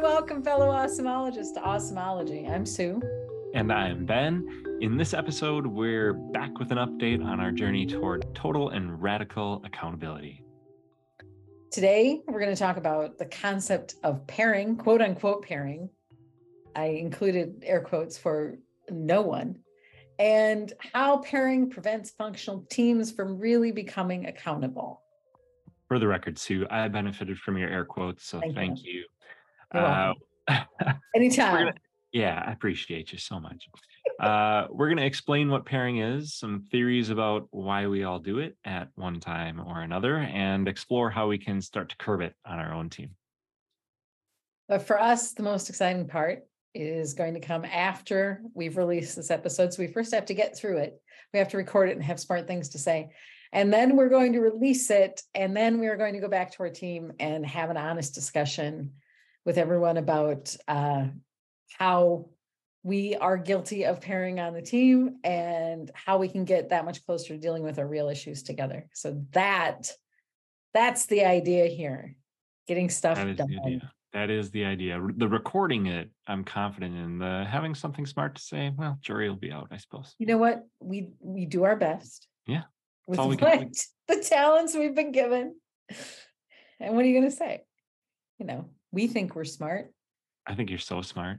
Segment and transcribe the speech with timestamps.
[0.00, 2.50] and welcome, fellow awesomeologists, to Awesomeology.
[2.50, 3.02] I'm Sue.
[3.52, 4.64] And I'm Ben.
[4.80, 9.62] In this episode, we're back with an update on our journey toward total and radical
[9.62, 10.42] accountability.
[11.70, 15.90] Today, we're going to talk about the concept of pairing, quote unquote pairing.
[16.74, 18.56] I included air quotes for
[18.90, 19.58] no one,
[20.18, 25.02] and how pairing prevents functional teams from really becoming accountable.
[25.88, 28.92] For the record, Sue, I benefited from your air quotes, so thank, thank you.
[28.92, 29.04] you.
[29.72, 30.14] Uh,
[31.14, 31.66] Anytime.
[31.66, 31.74] Gonna,
[32.12, 33.68] yeah, I appreciate you so much.
[34.18, 38.38] Uh, we're going to explain what pairing is, some theories about why we all do
[38.38, 42.34] it at one time or another, and explore how we can start to curb it
[42.44, 43.10] on our own team.
[44.68, 49.30] But for us, the most exciting part is going to come after we've released this
[49.30, 49.72] episode.
[49.72, 51.00] So we first have to get through it.
[51.32, 53.10] We have to record it and have smart things to say.
[53.52, 55.22] And then we're going to release it.
[55.34, 58.14] And then we are going to go back to our team and have an honest
[58.14, 58.92] discussion
[59.44, 61.06] with everyone about uh,
[61.78, 62.28] how
[62.82, 67.04] we are guilty of pairing on the team and how we can get that much
[67.04, 68.88] closer to dealing with our real issues together.
[68.94, 69.90] So that
[70.72, 72.16] that's the idea here.
[72.66, 73.82] Getting stuff done.
[74.12, 75.00] That is the idea.
[75.16, 77.18] The recording it, I'm confident in.
[77.18, 80.14] The having something smart to say, well, jury will be out, I suppose.
[80.18, 80.64] You know what?
[80.80, 82.26] We we do our best.
[82.46, 82.62] Yeah
[83.10, 83.40] with
[84.08, 85.56] the talents we've been given.
[86.78, 87.62] And what are you going to say?
[88.38, 89.92] You know, we think we're smart.
[90.46, 91.38] I think you're so smart.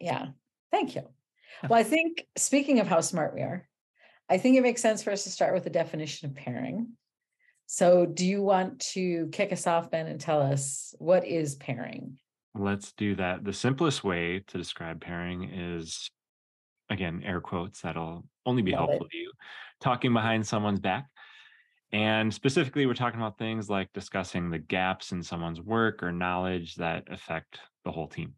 [0.00, 0.28] Yeah.
[0.70, 1.02] Thank you.
[1.68, 3.68] Well, I think speaking of how smart we are,
[4.30, 6.92] I think it makes sense for us to start with the definition of pairing.
[7.66, 12.18] So, do you want to kick us off, Ben, and tell us what is pairing?
[12.54, 13.44] Let's do that.
[13.44, 16.08] The simplest way to describe pairing is,
[16.88, 19.10] again, air quotes, that'll only be Love helpful it.
[19.10, 19.32] to you
[19.80, 21.06] talking behind someone's back.
[21.92, 26.76] And specifically, we're talking about things like discussing the gaps in someone's work or knowledge
[26.76, 28.34] that affect the whole team.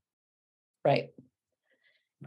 [0.84, 1.10] Right.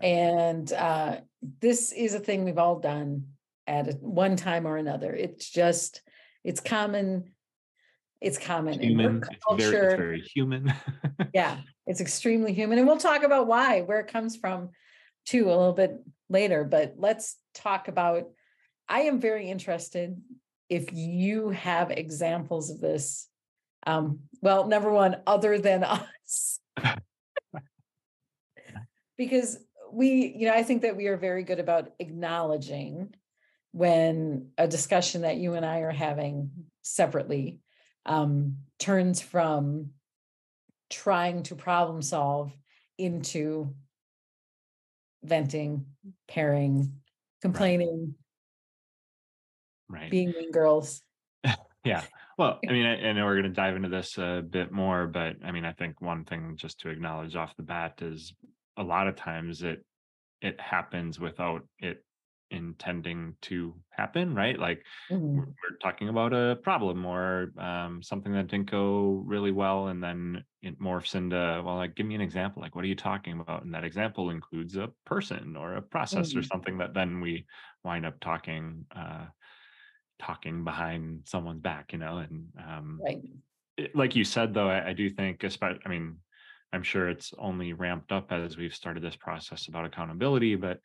[0.02, 1.18] And uh,
[1.62, 3.28] this is a thing we've all done
[3.66, 5.14] at one time or another.
[5.14, 6.02] It's just,
[6.44, 7.32] it's common.
[8.22, 9.18] It's common human.
[9.18, 9.72] It's culture.
[9.72, 10.74] Very, it's very human.
[11.34, 11.58] yeah,
[11.88, 12.78] it's extremely human.
[12.78, 14.70] And we'll talk about why, where it comes from
[15.26, 15.98] too, a little bit
[16.30, 16.64] later.
[16.64, 18.26] But let's talk about
[18.88, 20.22] I am very interested
[20.70, 23.28] if you have examples of this.
[23.86, 26.60] Um, well, number one, other than us.
[29.18, 29.58] because
[29.92, 33.14] we, you know, I think that we are very good about acknowledging
[33.72, 37.60] when a discussion that you and I are having separately
[38.06, 39.92] um, turns from
[40.90, 42.52] trying to problem solve
[42.98, 43.74] into
[45.24, 45.86] venting,
[46.28, 47.02] pairing,
[47.42, 48.16] complaining,
[49.90, 50.12] right.
[50.12, 51.02] being mean girls.
[51.84, 52.02] Yeah.
[52.40, 55.06] Well i mean I, I know we're going to dive into this a bit more
[55.06, 58.34] but i mean i think one thing just to acknowledge off the bat is
[58.76, 59.86] a lot of times it
[60.42, 62.04] it happens without it
[62.52, 64.60] intending to happen right?
[64.60, 65.38] Like mm-hmm.
[65.38, 70.02] we're, we're, talking about a problem or um, something that didn't go really well and
[70.02, 73.40] then it morphs into well like give me an example like what are you talking
[73.40, 73.64] about?
[73.64, 76.40] And that example includes a person or a process mm-hmm.
[76.40, 77.46] or something that then we
[77.84, 79.26] wind up talking uh,
[80.20, 83.22] talking behind someone's back, you know, and um, right.
[83.78, 86.18] It, like you said, though, I, I do think, especially, I mean,
[86.72, 90.80] I'm sure it's only ramped up as we've started this process about accountability, but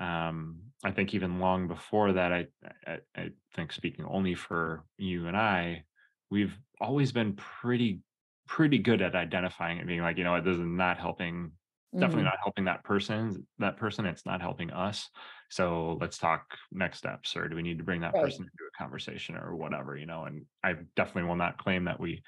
[0.00, 2.46] um, I think even long before that, I,
[2.86, 5.84] I, I think speaking only for you and I,
[6.30, 8.00] we've always been pretty
[8.46, 11.52] pretty good at identifying and being like, you know, what, this is not helping
[12.00, 12.30] definitely mm-hmm.
[12.30, 15.08] not helping that person that person it's not helping us
[15.50, 18.24] so let's talk next steps or do we need to bring that right.
[18.24, 21.98] person into a conversation or whatever you know and i definitely will not claim that
[21.98, 22.22] we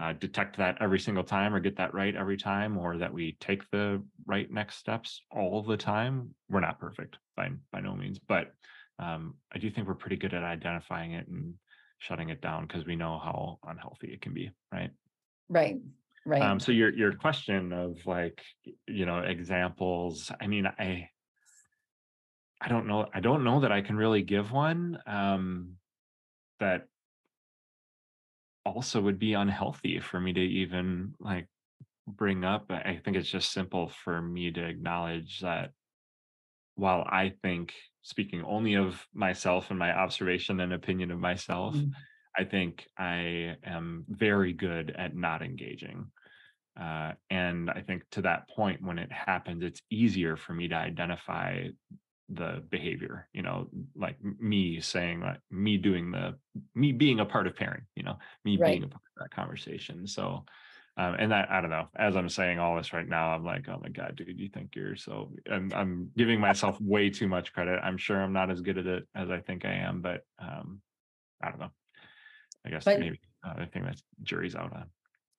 [0.00, 3.36] uh, detect that every single time or get that right every time or that we
[3.40, 8.18] take the right next steps all the time we're not perfect by by no means
[8.18, 8.52] but
[9.00, 11.54] um, i do think we're pretty good at identifying it and
[11.98, 14.90] shutting it down because we know how unhealthy it can be right
[15.48, 15.78] right
[16.28, 16.42] Right.
[16.42, 18.42] Um, so your your question of like
[18.86, 20.30] you know examples.
[20.38, 21.08] I mean, I
[22.60, 23.06] I don't know.
[23.14, 25.76] I don't know that I can really give one um,
[26.60, 26.86] that
[28.66, 31.48] also would be unhealthy for me to even like
[32.06, 32.66] bring up.
[32.68, 35.70] I think it's just simple for me to acknowledge that
[36.74, 37.72] while I think
[38.02, 41.88] speaking only of myself and my observation and opinion of myself, mm-hmm.
[42.36, 46.10] I think I am very good at not engaging.
[46.80, 50.76] Uh, and I think to that point, when it happens, it's easier for me to
[50.76, 51.68] identify
[52.28, 56.36] the behavior, you know, like me saying, like me doing the,
[56.74, 58.72] me being a part of pairing, you know, me right.
[58.72, 60.06] being a part of that conversation.
[60.06, 60.44] So
[60.98, 61.88] um, and that I don't know.
[61.94, 64.74] As I'm saying all this right now, I'm like, oh my god, dude, you think
[64.74, 65.32] you're so?
[65.48, 67.78] I'm I'm giving myself way too much credit.
[67.84, 70.80] I'm sure I'm not as good at it as I think I am, but um,
[71.40, 71.70] I don't know.
[72.66, 74.86] I guess But- maybe uh, I think that's jury's out on.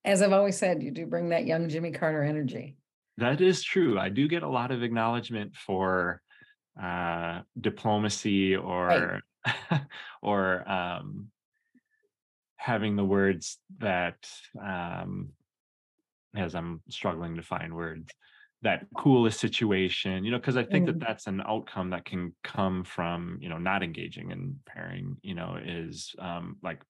[0.05, 2.77] As I've always said, you do bring that young Jimmy Carter energy.
[3.17, 3.99] That is true.
[3.99, 6.21] I do get a lot of acknowledgement for
[6.81, 9.21] uh, diplomacy or
[10.21, 11.27] or um,
[12.55, 14.29] having the words that
[14.61, 15.29] um,
[16.35, 18.13] as I'm struggling to find words
[18.61, 21.07] that coolest situation, you know, because I think that Mm.
[21.07, 25.57] that's an outcome that can come from, you know, not engaging in pairing, you know,
[25.63, 26.81] is um, like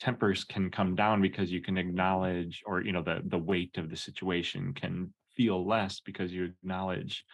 [0.00, 3.90] tempers can come down because you can acknowledge or, you know, the the weight of
[3.90, 7.24] the situation can feel less because you acknowledge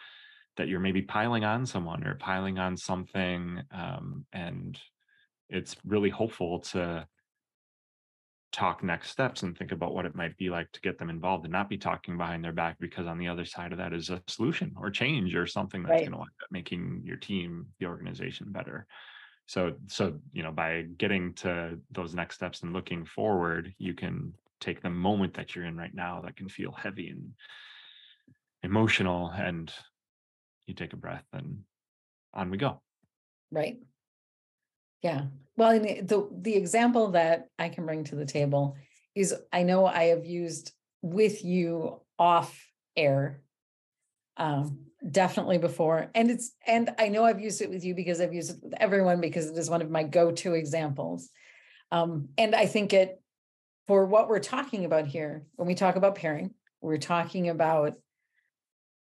[0.57, 4.79] that you're maybe piling on someone or piling on something um, and
[5.49, 7.07] it's really hopeful to
[8.51, 11.43] talk next steps and think about what it might be like to get them involved
[11.43, 14.09] and not be talking behind their back because on the other side of that is
[14.09, 16.01] a solution or change or something that's Right.
[16.01, 18.87] going to wind up making your team the organization better
[19.45, 24.33] so so you know by getting to those next steps and looking forward you can
[24.59, 27.33] take the moment that you're in right now that can feel heavy and
[28.63, 29.71] emotional and
[30.65, 31.59] you take a breath and
[32.33, 32.81] on we go
[33.51, 33.77] Right.
[35.01, 35.25] Yeah.
[35.55, 38.75] Well, the, the example that I can bring to the table
[39.13, 42.59] is I know I have used with you off
[42.97, 43.41] air
[44.37, 48.33] um definitely before and it's and I know I've used it with you because I've
[48.33, 51.29] used it with everyone because it is one of my go-to examples.
[51.91, 53.21] Um and I think it
[53.87, 57.95] for what we're talking about here when we talk about pairing, we're talking about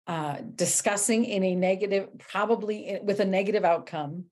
[0.08, 4.26] uh, discussing in a negative, probably with a negative outcome,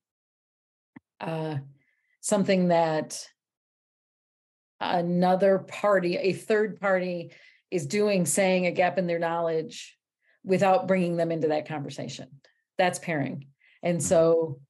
[1.20, 1.56] uh,
[2.20, 3.22] something that
[4.80, 7.32] another party, a third party,
[7.70, 9.95] is doing, saying a gap in their knowledge
[10.46, 12.28] without bringing them into that conversation.
[12.78, 13.48] That's pairing.
[13.82, 14.60] And so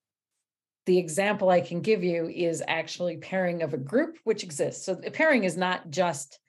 [0.87, 4.85] the example I can give you is actually pairing of a group which exists.
[4.85, 6.41] So the pairing is not just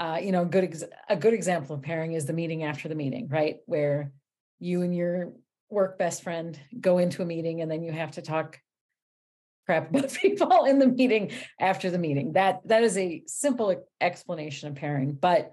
[0.00, 2.88] uh, you know, a good ex- a good example of pairing is the meeting after
[2.88, 3.56] the meeting, right?
[3.66, 4.12] Where
[4.58, 5.34] you and your
[5.68, 8.58] work best friend go into a meeting and then you have to talk
[9.66, 12.32] crap about people in the meeting after the meeting.
[12.32, 15.12] That that is a simple explanation of pairing.
[15.12, 15.52] But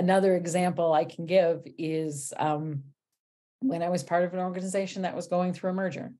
[0.00, 2.84] another example I can give is um,
[3.60, 6.10] when I was part of an organization that was going through a merger.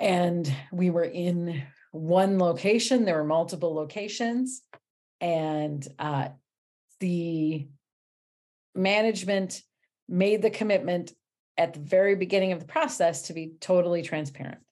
[0.00, 1.62] And we were in
[1.92, 4.62] one location, there were multiple locations.
[5.20, 6.28] And uh,
[7.00, 7.68] the
[8.74, 9.60] management
[10.08, 11.12] made the commitment
[11.58, 14.62] at the very beginning of the process to be totally transparent.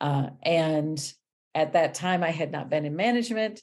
[0.00, 1.12] Uh, and
[1.54, 3.60] at that time, I had not been in management.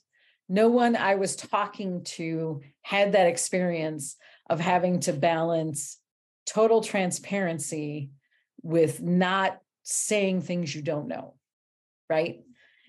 [0.49, 4.15] No one I was talking to had that experience
[4.49, 5.97] of having to balance
[6.45, 8.11] total transparency
[8.61, 11.35] with not saying things you don't know,
[12.09, 12.41] right?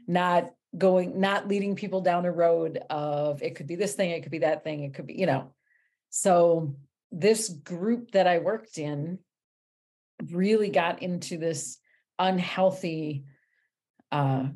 [0.07, 4.23] Not going, not leading people down a road of it could be this thing, it
[4.23, 5.53] could be that thing, it could be, you know.
[6.11, 6.77] So
[7.11, 9.19] this group that I worked in
[10.31, 11.79] really got into this
[12.19, 13.25] unhealthy
[14.11, 14.49] uh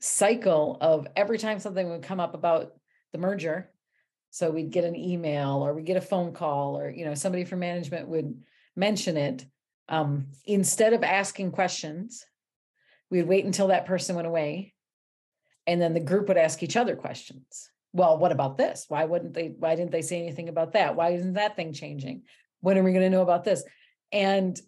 [0.00, 2.72] cycle of every time something would come up about
[3.12, 3.70] the merger.
[4.30, 7.44] So we'd get an email or we'd get a phone call or you know somebody
[7.44, 8.42] from management would
[8.76, 9.46] mention it
[9.88, 12.24] um, instead of asking questions
[13.10, 14.74] we'd wait until that person went away.
[15.66, 17.70] And then the group would ask each other questions.
[17.92, 18.84] Well what about this?
[18.88, 20.94] Why wouldn't they why didn't they say anything about that?
[20.94, 22.22] Why isn't that thing changing?
[22.60, 23.64] When are we going to know about this?
[24.12, 24.60] And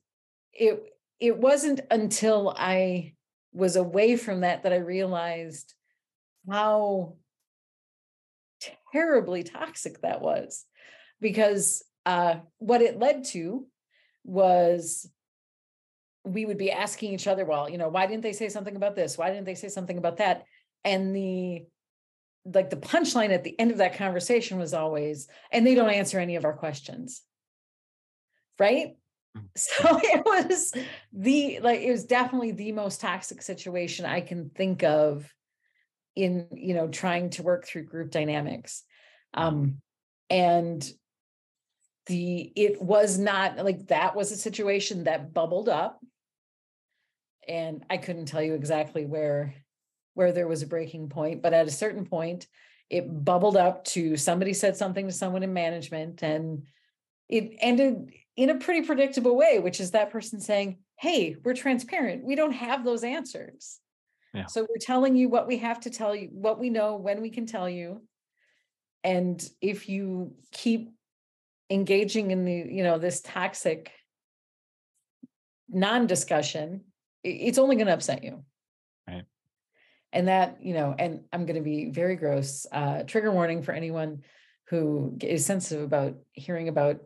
[0.53, 0.83] it
[1.19, 3.13] it wasn't until i
[3.53, 5.75] was away from that that i realized
[6.49, 7.17] how
[8.93, 10.65] terribly toxic that was.
[11.21, 13.67] Because uh, what it led to
[14.25, 15.09] was
[16.25, 18.97] we would be asking each other well you know why didn't they say something about
[18.97, 19.17] this?
[19.17, 20.45] Why didn't they say something about that?
[20.85, 21.65] And the
[22.47, 26.19] like the punchline at the end of that conversation was always and they don't answer
[26.19, 27.23] any of our questions.
[28.59, 28.97] Right.
[29.57, 30.73] So it was
[31.13, 35.33] the like it was definitely the most toxic situation i can think of
[36.17, 38.83] in you know trying to work through group dynamics.
[39.35, 39.81] Um
[40.29, 40.89] and
[42.07, 46.01] the it was not like that was a situation that bubbled up.
[47.49, 49.55] And i couldn't tell you exactly where
[50.15, 52.47] where there was a breaking point but at a certain point
[52.91, 56.65] it bubbled up to somebody said something to someone in management and
[57.29, 62.25] it ended in a pretty predictable way which is that person saying hey we're transparent.
[62.25, 63.81] We don't have those answers.
[64.33, 64.47] Yeah.
[64.47, 67.31] so we're telling you what we have to tell you what we know when we
[67.31, 68.03] can tell you.
[69.03, 70.91] And if you keep
[71.69, 73.93] engaging in the you know this toxic
[75.69, 76.83] non-discussion
[77.23, 78.43] it's only going to upset you.
[79.07, 79.25] Right.
[80.13, 83.73] And that you know and i'm going to be very gross uh trigger warning for
[83.73, 84.23] anyone
[84.69, 87.01] who is sensitive about hearing about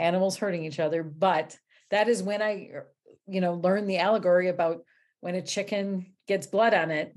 [0.00, 1.56] animals hurting each other but
[1.90, 2.88] that is when i er,
[3.26, 4.82] you know learned the allegory about
[5.20, 7.14] when a chicken gets blood on it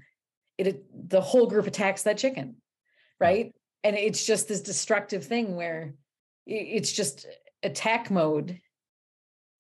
[0.57, 2.55] it, it the whole group attacks that chicken
[3.19, 3.53] right.
[3.83, 5.95] and it's just this destructive thing where
[6.45, 7.25] it's just
[7.63, 8.59] attack mode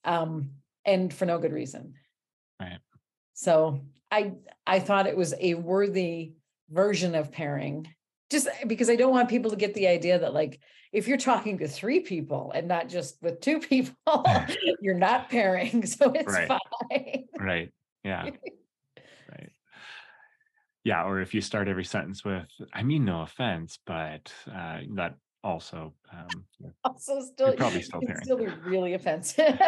[0.03, 0.51] um
[0.85, 1.93] and for no good reason.
[2.59, 2.79] Right.
[3.33, 4.33] So i
[4.67, 6.33] i thought it was a worthy
[6.69, 7.87] version of pairing
[8.33, 10.59] just because i don't want people to get the idea that like
[10.91, 14.25] if you're talking to three people and not just with two people
[14.81, 16.47] you're not pairing so it's right.
[16.47, 17.25] fine.
[17.39, 17.71] Right.
[18.03, 18.31] Yeah.
[19.31, 19.51] Right.
[20.83, 25.15] Yeah or if you start every sentence with i mean no offense but uh, that
[25.43, 26.43] also um,
[26.83, 28.23] also still probably still pairing.
[28.23, 29.59] still be really offensive.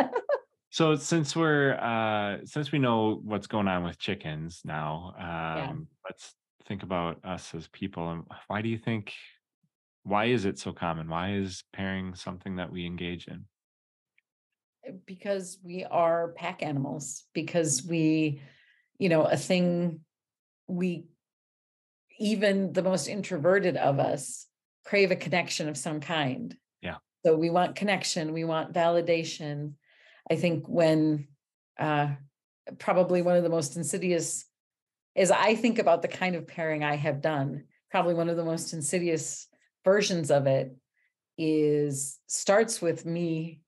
[0.69, 6.35] So since we're uh since we know what's going on with chickens now um let's
[6.67, 9.13] think about us as people and why do you think
[10.05, 11.09] why is it so common?
[11.09, 13.45] Why is pairing something that we engage in?
[15.07, 18.39] Because we are pack animals because we
[18.99, 20.01] you know a thing
[20.67, 21.05] we
[22.19, 24.45] even the most introverted of us
[24.85, 26.55] crave a connection of some kind.
[26.81, 26.97] Yeah.
[27.25, 29.73] so we want connection we want validation.
[30.29, 31.27] I think when
[31.79, 32.09] uh
[32.77, 34.45] probably one of the most insidious
[35.15, 37.63] is i think about the kind of pairing i have done.
[37.91, 39.47] Probably one of the most insidious
[39.85, 40.75] versions of it
[41.37, 43.61] is starts with me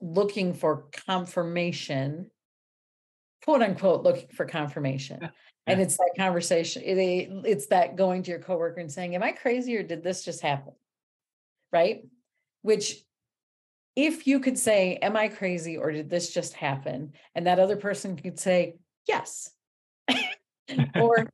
[0.00, 2.30] looking for confirmation
[3.44, 5.18] quote unquote looking for confirmation.
[5.20, 5.28] Yeah,
[5.66, 9.32] and it's that conversation it, it's that going to your coworker and saying am i
[9.32, 10.72] crazy or did this just happen?
[11.72, 12.02] Right?
[12.62, 12.96] Which
[13.96, 17.12] if you could say am i crazy or did this just happen?
[17.34, 18.76] and that other person could say
[19.06, 19.50] yes
[20.94, 21.28] or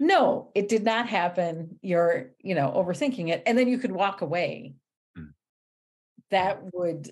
[0.00, 4.20] no it did not happen you're you know overthinking it and then you could walk
[4.20, 4.74] away.
[5.18, 5.32] Mm.
[6.30, 7.10] that would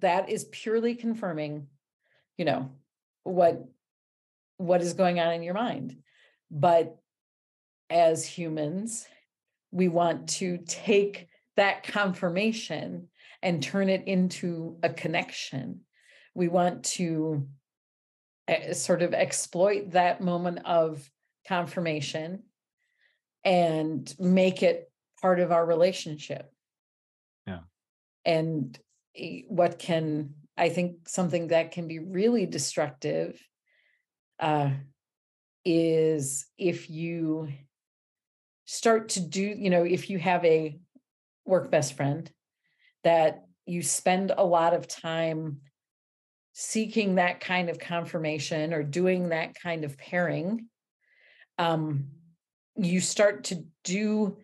[0.00, 1.66] that is purely confirming
[2.36, 2.70] you know
[3.24, 3.64] what
[4.58, 5.96] what is going on in your mind.
[6.50, 6.96] But
[7.90, 9.06] as humans
[9.70, 13.08] we want to take that confirmation
[13.42, 15.80] and turn it into a connection.
[16.34, 17.46] We want to
[18.72, 21.08] sort of exploit that moment of
[21.46, 22.42] confirmation
[23.44, 24.90] and make it
[25.20, 26.52] part of our relationship
[27.46, 27.60] Yeah.
[28.24, 28.78] and
[29.16, 33.40] eh, what can i think something that can be really destructive
[34.40, 34.70] uh,
[35.64, 37.48] is if you
[38.64, 40.78] start to do you know if you have a
[41.44, 42.30] work best friend
[43.04, 45.60] that you spend a lot of time
[46.60, 50.66] seeking that kind of confirmation or doing that kind of pairing
[51.56, 52.08] um,
[52.74, 54.38] you start to do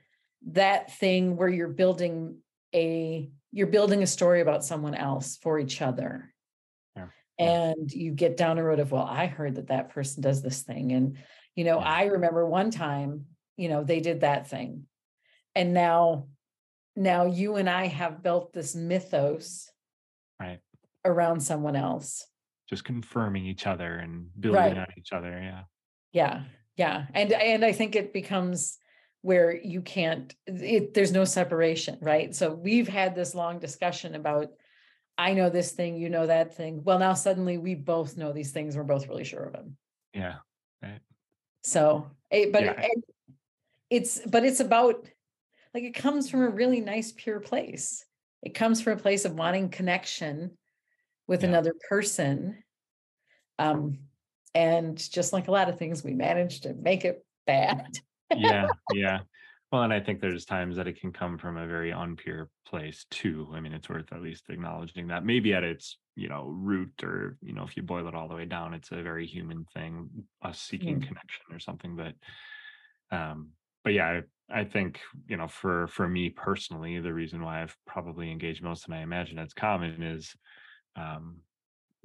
[0.47, 2.39] that thing where you're building
[2.73, 6.33] a you're building a story about someone else for each other
[6.95, 7.07] Yeah.
[7.37, 10.63] And you get down a road of well i heard that that person does this
[10.63, 11.17] thing and
[11.57, 11.85] you know Yeah.
[11.89, 13.25] i remember one time
[13.57, 14.87] you know they did that thing
[15.57, 16.29] and now
[16.95, 19.69] now you and i have built this mythos
[20.39, 20.61] Right.
[21.05, 22.27] Around someone else.
[22.69, 24.79] Just confirming each other and building Right.
[24.79, 25.63] on each other yeah.
[26.13, 26.43] Yeah
[26.77, 28.79] yeah and and i think it becomes
[29.23, 32.35] where you can't it there's no separation right?
[32.35, 34.49] So we've had this long discussion about
[35.17, 36.83] i know this thing you know that thing.
[36.83, 39.77] Well now suddenly we both know these things we're both really sure of them
[40.15, 40.37] yeah
[40.83, 41.01] right.
[41.63, 42.81] So but Yeah.
[42.81, 43.05] it-
[43.91, 45.07] it's but it's about
[45.75, 48.05] like it comes from a really nice pure place.
[48.43, 50.57] It comes from a place of wanting connection
[51.27, 51.49] with Yeah.
[51.51, 52.63] another person
[53.59, 53.99] um
[54.55, 57.99] and just like a lot of things we manage to make it bad
[58.37, 59.21] yeah yeah
[59.71, 63.07] well and i think there's times that it can come from a very unpure place
[63.11, 66.93] too i mean it's worth at least acknowledging that maybe at its you know root
[67.03, 69.65] or you know if you boil it all the way down it's a very human
[69.75, 70.09] thing
[70.43, 71.07] us seeking Mm.
[71.07, 72.15] connection or something but
[73.17, 73.51] um
[73.83, 77.77] but yeah I, I think you know for for me personally the reason why i've
[77.87, 80.35] probably engaged most and i imagine it's common is
[80.97, 81.43] um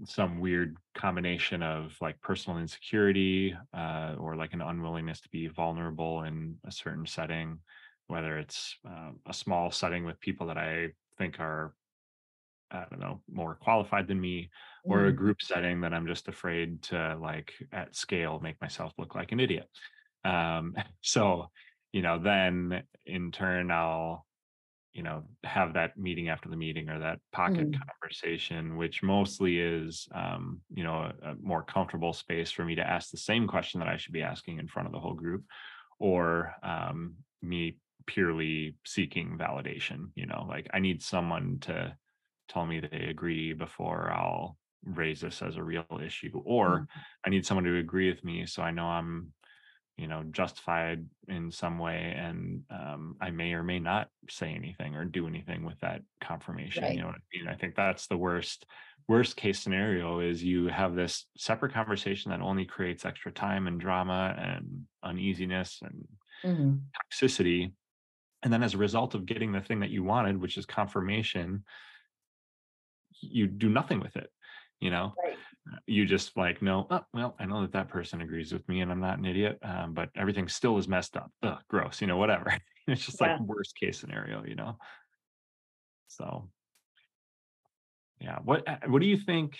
[0.06, 6.24] some weird combination of like personal insecurity uh, or like an unwillingness to be vulnerable
[6.24, 7.60] in a certain setting,
[8.08, 11.76] whether it's uh, a small setting with people that I think are,
[12.72, 14.50] I don't know, more qualified than me,
[14.88, 15.16] or a Mm.
[15.16, 19.40] group setting that I'm just afraid to like at scale make myself look like an
[19.40, 19.68] idiot.
[20.24, 21.48] Um, so
[21.94, 24.28] you know, then in turn I'll
[25.00, 27.80] you know have that meeting after the meeting or that pocket Mm.
[27.88, 32.86] conversation which mostly is um you know a, a more comfortable space for me to
[32.86, 35.46] ask the same question that i should be asking in front of the whole group
[36.00, 37.78] or um me
[38.08, 41.96] purely seeking validation you know like i need someone to
[42.50, 46.88] tell me they agree before i'll raise this as a real issue or Mm.
[47.26, 49.32] i need someone to agree with me so i know i'm
[50.00, 54.96] you know justified in some way and um, i may or may not say anything
[54.96, 56.96] or do anything with that confirmation Right.
[56.96, 58.66] you know what i mean i think that's the worst
[59.10, 63.80] worst case scenario is you have this separate conversation that only creates extra time and
[63.80, 66.08] drama and uneasiness and
[66.46, 66.80] Mhm.
[66.96, 67.74] toxicity
[68.44, 71.66] and then as a result of getting the thing that you wanted which is confirmation
[73.22, 74.32] you do nothing with it
[74.80, 75.38] you know Right.
[75.86, 78.92] You just like no oh, well i know that that person agrees with me and
[78.92, 81.32] i'm not an idiot um, but everything still is messed up.
[81.44, 82.54] Ugh, gross you know whatever.
[82.88, 84.78] It's just like worst case scenario you know?
[86.08, 86.50] So
[88.20, 89.58] yeah what uh, what do you think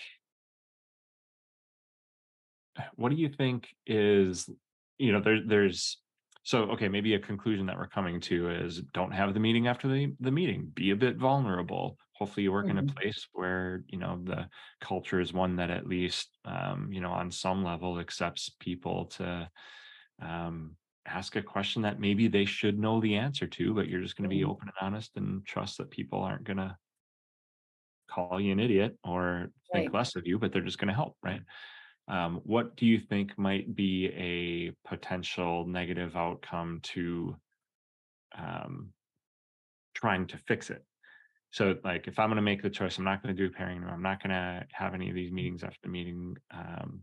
[2.96, 4.48] what do you think is
[4.98, 5.98] you know there there's
[6.42, 9.88] so okay maybe a conclusion that we're coming to is don't have the meeting after
[9.88, 10.70] the the meeting.
[10.74, 13.00] Be a bit vulnerable hopefully you work in a Mhm.
[13.00, 14.48] place where you know the
[14.80, 19.50] culture is one that at least um you know on some level accepts people to
[20.20, 24.16] um ask a question that maybe they should know the answer to but you're just
[24.16, 24.52] going to be Mhm.
[24.52, 26.76] open and honest and trust that people aren't going to
[28.08, 29.94] call you an idiot or think Right.
[29.94, 31.42] less of you but they're just going to help right
[32.08, 37.36] um, what do you think might be a potential negative outcome to
[38.36, 38.94] um,
[39.94, 40.84] trying to fix it?
[41.52, 43.56] So, like, if I'm going to make the choice, I'm not going to do a
[43.56, 47.00] pairing, I'm not going to have any of these meetings after the meeting, um,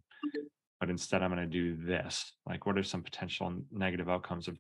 [0.79, 2.31] but instead I'm going to do this.
[2.45, 4.57] Like, what are some potential negative outcomes of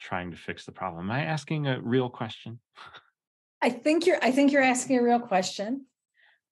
[0.00, 1.06] trying to fix the problem?
[1.06, 2.60] Am I asking a real question?
[3.62, 5.86] I think you're I think you're asking a real question.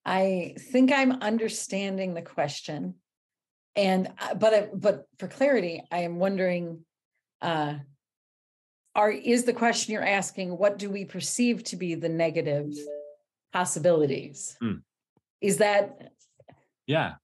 [0.05, 2.95] I think I'm understanding the question.
[3.75, 6.85] And uh, but I- but for clarity, I am wondering
[7.41, 7.75] uh
[8.95, 12.73] are is the question you're asking what do we perceive to be the negative
[13.53, 14.55] possibilities?
[14.61, 14.75] Hmm.
[15.41, 16.11] Is that
[16.87, 17.15] Yeah.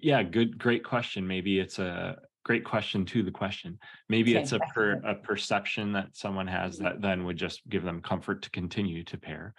[0.00, 1.26] Yeah, good, great question.
[1.26, 3.78] Maybe it's a great question to the question.
[4.08, 7.82] Maybe Okay, it's a per, a perception that someone has that then would just give
[7.82, 9.54] them comfort to continue to pair,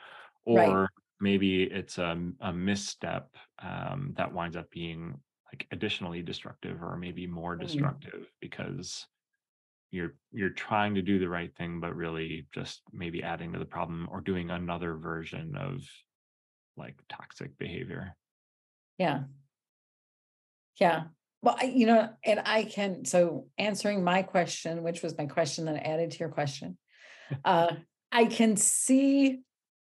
[0.47, 0.67] Right.
[0.67, 3.27] or maybe it's a, a misstep
[3.61, 5.13] um, that winds up being
[5.51, 7.61] like additionally destructive, or maybe more Mm.
[7.61, 9.05] destructive because
[9.95, 13.65] you're you're trying to do the right thing, but really just maybe adding to the
[13.65, 15.81] problem or doing another version of
[16.77, 18.15] like toxic behavior.
[18.97, 19.23] yeah.
[20.79, 21.03] Yeah.
[21.41, 25.65] Well, I, you know, and I can, so answering my question, which was my question
[25.65, 26.77] that I added to your question,
[27.45, 27.75] uh,
[28.11, 29.39] I can see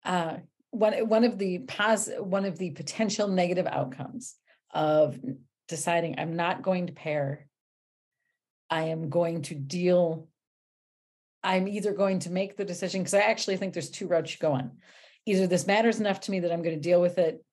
[0.06, 0.38] uh,
[0.72, 4.36] one, one of the pos, one of the potential negative outcomes
[4.74, 5.20] of
[5.68, 7.48] deciding I'm not going to pair.
[8.72, 10.30] I am going to deal.
[11.44, 14.40] I'm either going to make the decision because I actually think there's two routes you
[14.40, 14.72] go on.
[15.26, 17.44] Either this matters enough to me that I'm going to deal with it.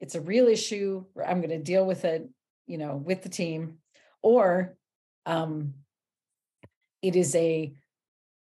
[0.00, 1.06] It's a real issue.
[1.14, 2.28] Or I'm going to deal with it,
[2.66, 3.78] you know, with the team,
[4.22, 4.76] or
[5.26, 5.74] um,
[7.00, 7.72] it is a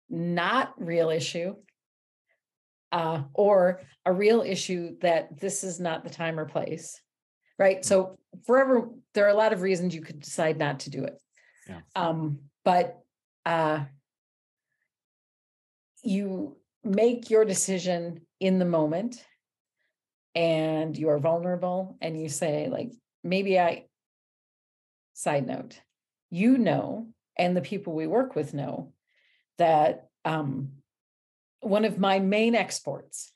[0.08, 1.56] not real issue,
[2.92, 7.00] uh, or a real issue that this is not the time or place,
[7.58, 7.84] right?
[7.84, 11.18] So forever, there are a lot of reasons you could decide not to do it.
[11.68, 11.80] Yeah.
[11.96, 13.02] Um, but
[13.46, 13.84] uh,
[16.02, 19.24] you make your decision in the moment
[20.34, 23.84] and you are vulnerable and you say like maybe i
[25.14, 25.80] side note
[26.30, 28.92] you know and the people we work with know
[29.58, 30.70] that um,
[31.60, 33.32] one of my main exports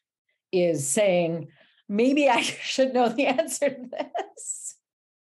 [0.52, 1.48] is saying
[1.88, 4.74] maybe i should know the answer to this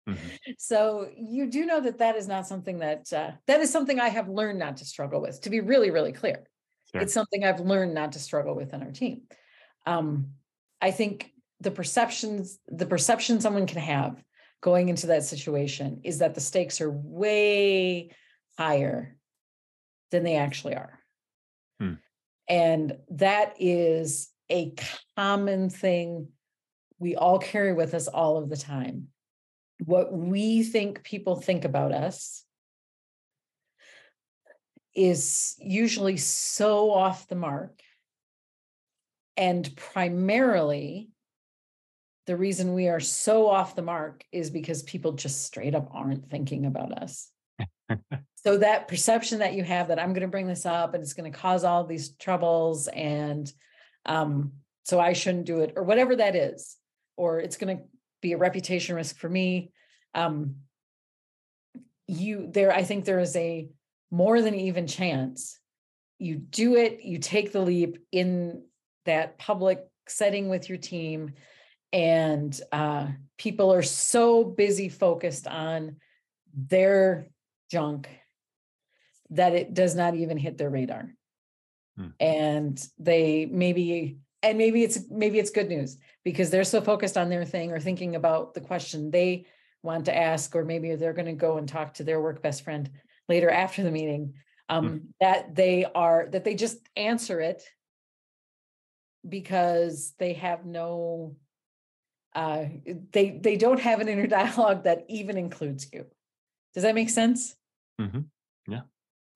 [0.08, 0.35] Mhm.
[0.58, 4.08] So you do know that that is not something that uh, that is something i
[4.08, 6.44] have learned not to struggle with to be really really clear
[6.92, 7.00] Sure.
[7.00, 9.22] it's something i've learned not to struggle with in our team
[9.86, 10.28] um,
[10.80, 14.22] i think the perceptions the perception someone can have
[14.60, 18.10] going into that situation is that the stakes are way
[18.58, 19.16] higher
[20.10, 20.98] than they actually are
[21.80, 21.94] Hmm.
[22.48, 24.72] and that is a
[25.16, 26.28] common thing
[26.98, 29.08] we all carry with us all of the time
[29.84, 32.44] what we think people think about us
[34.94, 37.82] is usually so off the mark.
[39.36, 41.10] And primarily,
[42.26, 46.30] the reason we are so off the mark is because people just straight up aren't
[46.30, 47.30] thinking about us.
[48.36, 51.12] so that perception that you have that I'm going to bring this up and it's
[51.12, 53.52] going to cause all these troubles and
[54.06, 54.52] um,
[54.84, 56.76] so I shouldn't do it or whatever that is,
[57.16, 57.82] or it's going to
[58.28, 59.70] be a reputation risk for me.
[60.14, 60.56] Um,
[62.06, 63.68] you there, I think there is a
[64.10, 65.58] more than even chance
[66.18, 68.62] you do it, you take the leap in
[69.04, 71.32] that public setting with your team,
[71.92, 73.06] and uh,
[73.38, 75.96] people are so busy focused on
[76.54, 77.28] their
[77.70, 78.08] junk
[79.30, 81.12] that it does not even hit their radar.
[81.96, 82.08] Hmm.
[82.20, 87.28] And they maybe, and maybe it's maybe it's good news because they're so focused on
[87.28, 89.46] their thing or thinking about the question they
[89.82, 92.64] want to ask, or maybe they're going to go and talk to their work best
[92.64, 92.90] friend
[93.28, 94.34] later after the meeting.
[94.68, 94.96] Um, hmm.
[95.20, 97.62] That they are that they just answer it
[99.28, 101.36] because they have no
[102.34, 102.66] uh,
[103.12, 106.06] they they don't have an inner dialogue that even includes you
[106.74, 107.56] does that make sense
[108.00, 108.20] mm-hmm.
[108.68, 108.82] yeah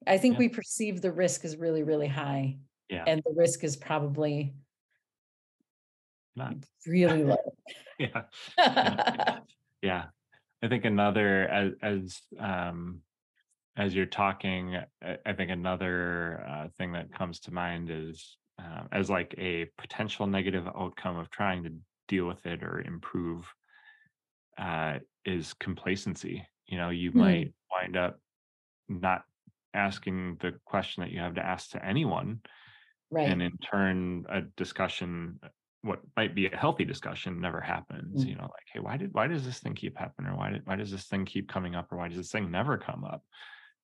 [0.06, 0.38] i think yeah.
[0.40, 2.58] we perceive the risk is really really high
[2.90, 4.52] yeah and the risk is probably
[6.36, 6.54] not
[6.86, 7.36] really low
[7.98, 8.22] yeah.
[8.58, 9.38] yeah
[9.82, 10.04] yeah
[10.62, 13.00] i think another as as um
[13.76, 14.76] as you're talking
[15.24, 20.26] i think another uh, thing that comes to mind is uh, as like a potential
[20.26, 21.72] negative outcome of trying to
[22.08, 23.46] deal with it or improve
[24.58, 26.46] uh, is complacency.
[26.66, 27.16] You know, you mm.
[27.16, 28.20] might wind up
[28.88, 29.22] not
[29.72, 32.40] asking the question that you have to ask to anyone.
[33.10, 33.28] Right.
[33.28, 35.40] And in turn, a discussion,
[35.82, 38.24] what might be a healthy discussion, never happens.
[38.24, 38.28] Mm.
[38.28, 40.62] You know, like, hey, why did why does this thing keep happening, or why did
[40.64, 43.22] why does this thing keep coming up, or why does this thing never come up?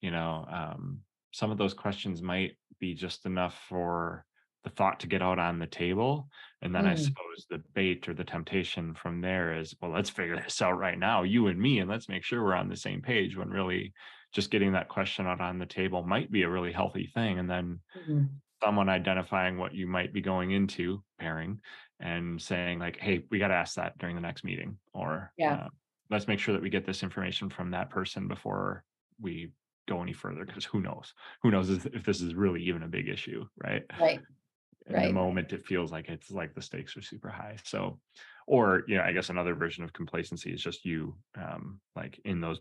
[0.01, 1.01] You know, um,
[1.33, 4.25] some of those questions might be just enough for
[4.65, 6.29] the thought to get out on the table
[6.61, 6.91] and then mm.
[6.91, 10.77] i suppose the bait or the temptation from there is well let's figure this out
[10.77, 13.49] right now you and me and let's make sure we're on the same page when
[13.49, 13.93] really
[14.33, 17.49] just getting that question out on the table might be a really healthy thing and
[17.49, 18.25] then mm-hmm.
[18.63, 21.61] someone identifying what you might be going into pairing
[22.01, 25.55] and saying like hey we got to ask that during the next meeting or yeah
[25.55, 25.69] uh,
[26.11, 28.85] let's make sure that we get this information from that person before
[29.21, 29.51] we
[29.89, 33.09] go any further because who knows who knows if this is really even a big
[33.09, 34.21] issue right right
[34.89, 35.07] in right.
[35.07, 37.99] the moment it feels like it's like the stakes are super high so
[38.47, 42.41] or you know i guess another version of complacency is just you um like in
[42.41, 42.61] those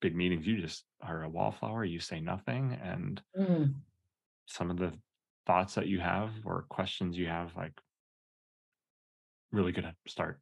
[0.00, 3.72] big meetings you just are a wallflower you say nothing and mm.
[4.46, 4.92] some of the
[5.46, 7.72] thoughts that you have or questions you have like
[9.52, 10.40] really good to start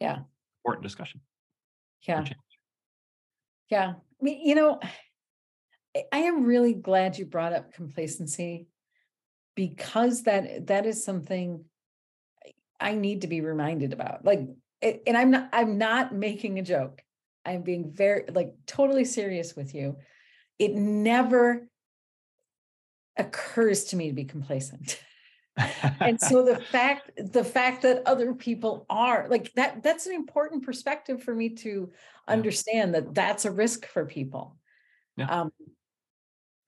[0.00, 0.18] yeah
[0.64, 1.20] important discussion
[2.06, 2.24] yeah
[3.70, 4.80] yeah I mean, you know
[6.12, 8.66] i am really glad you brought up complacency
[9.54, 11.64] because that that is something
[12.80, 14.24] I need to be reminded about.
[14.24, 14.40] Like,
[14.82, 17.02] and I'm not I'm not making a joke.
[17.46, 19.96] I'm being very like totally serious with you.
[20.58, 21.66] It never
[23.16, 25.00] occurs to me to be complacent.
[26.00, 30.64] and so the fact the fact that other people are like that that's an important
[30.64, 31.92] perspective for me to
[32.26, 33.00] understand yeah.
[33.00, 34.56] that that's a risk for people
[35.16, 35.42] yeah.
[35.42, 35.52] um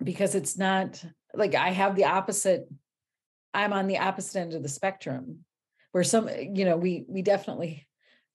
[0.03, 1.03] because it's not
[1.35, 2.69] like I have the opposite.
[3.55, 5.45] I'm on the opposite end of the spectrum,
[5.93, 7.87] where some, you know, we we definitely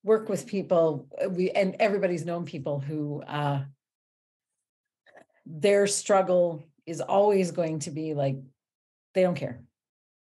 [0.04, 1.08] work with people.
[1.24, 3.64] Uh, we and everybody's known people who uh,
[5.46, 8.38] their struggle is always going to be like
[9.14, 9.62] they don't care,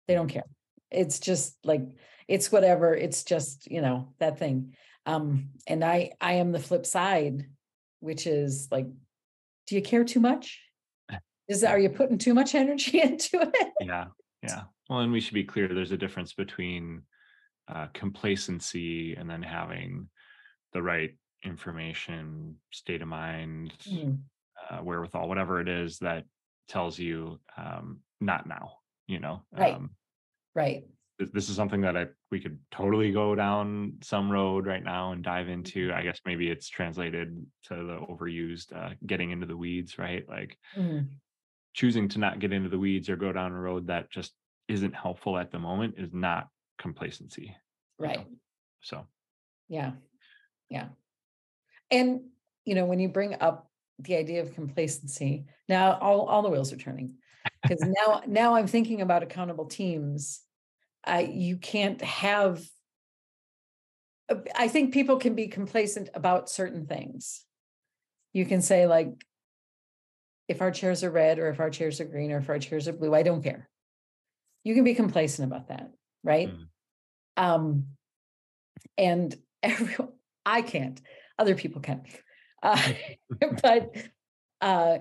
[0.08, 0.46] they don't care.
[0.90, 1.82] It's just like
[2.26, 2.94] it's whatever.
[2.94, 4.74] It's just you know that thing.
[5.06, 7.46] Um, and I I am the flip side,
[8.00, 8.86] which is like,
[9.66, 10.60] do you care too much?
[11.48, 14.06] is are you putting too much energy into it yeah
[14.42, 17.02] yeah well and we should be clear there's a difference between
[17.68, 20.08] uh, complacency and then having
[20.72, 24.18] the right information state of mind mm.
[24.70, 26.24] uh, wherewithal whatever it is that
[26.68, 28.77] tells you um, not now
[29.08, 29.90] you know right um,
[30.54, 30.84] right
[31.18, 35.20] this is something that I we could totally go down some road right now and
[35.20, 35.88] dive into.
[35.88, 35.98] Mm-hmm.
[35.98, 40.24] I guess maybe it's translated to the overused uh, getting into the weeds, right?
[40.28, 41.08] Like mm
[41.78, 44.32] choosing to not get into the weeds or go down a road that just
[44.66, 47.54] isn't helpful at the moment is not complacency.
[48.00, 48.26] Right.
[48.80, 49.06] So,
[49.68, 49.92] yeah.
[50.68, 50.86] Yeah.
[51.92, 52.22] And,
[52.64, 56.72] you know, when you bring up the idea of complacency, now all, all the wheels
[56.72, 57.14] are turning
[57.62, 60.40] because now, now I'm thinking about accountable teams.
[61.04, 62.62] I, you can't have,
[64.54, 67.44] I think people can be complacent about certain things.
[68.32, 69.24] You can say, like,
[70.48, 72.88] if our chairs are red or if our chairs are green or if our chairs
[72.88, 73.14] are blue.
[73.14, 73.68] I don't care.
[74.64, 75.90] You can be complacent about that,
[76.24, 76.48] right?
[76.48, 76.64] Mm.
[77.36, 77.86] Um,
[78.96, 80.12] and everyone,
[80.44, 81.00] I can't.
[81.38, 82.02] Other people can.
[82.62, 82.82] Uh,
[83.62, 83.94] but
[84.60, 84.98] uh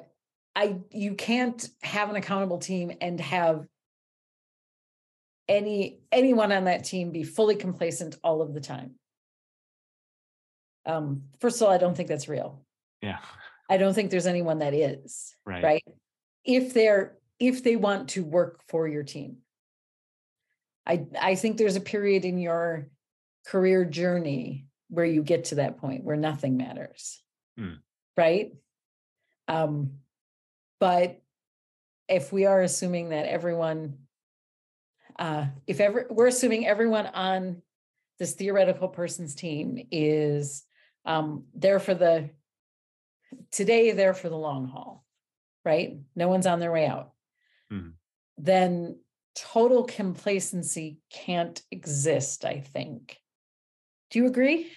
[0.58, 3.67] I you can't have an accountable team and have
[5.48, 8.96] any anyone on that team be fully complacent all of the time.
[10.88, 12.65] Um, first of all, I don't think that's real.
[13.04, 13.20] Yeah.
[13.70, 15.63] I don't think there's anyone that is, Right.
[15.63, 15.84] right?
[16.43, 19.38] If they're if they want to work for your team.
[20.88, 22.89] I I think there's a period in your
[23.46, 27.22] career journey where you get to that point where nothing matters.
[27.60, 27.78] Mm.
[28.15, 28.54] Right?
[29.48, 30.00] Um
[30.80, 31.22] but
[32.08, 33.98] if we are assuming that everyone
[35.20, 37.62] uh if ever we're assuming everyone on
[38.20, 40.63] this theoretical person's team is
[41.06, 42.30] um there for the
[43.52, 45.04] today there for the long haul
[45.66, 45.98] right?
[46.16, 47.12] No one's on their way out.
[47.74, 47.94] Mhm.
[48.38, 49.00] then
[49.36, 53.18] total complacency can't exist i think.
[54.10, 54.72] Do you agree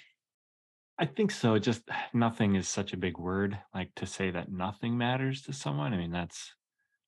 [1.00, 1.58] I think so.
[1.58, 1.82] Just
[2.12, 3.58] nothing is such a big word.
[3.74, 5.94] Like to say that nothing matters to someone.
[5.94, 6.54] I mean, that's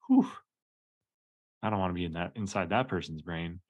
[0.09, 0.28] whew.
[1.62, 3.61] I don't want to be in that inside that person's brain.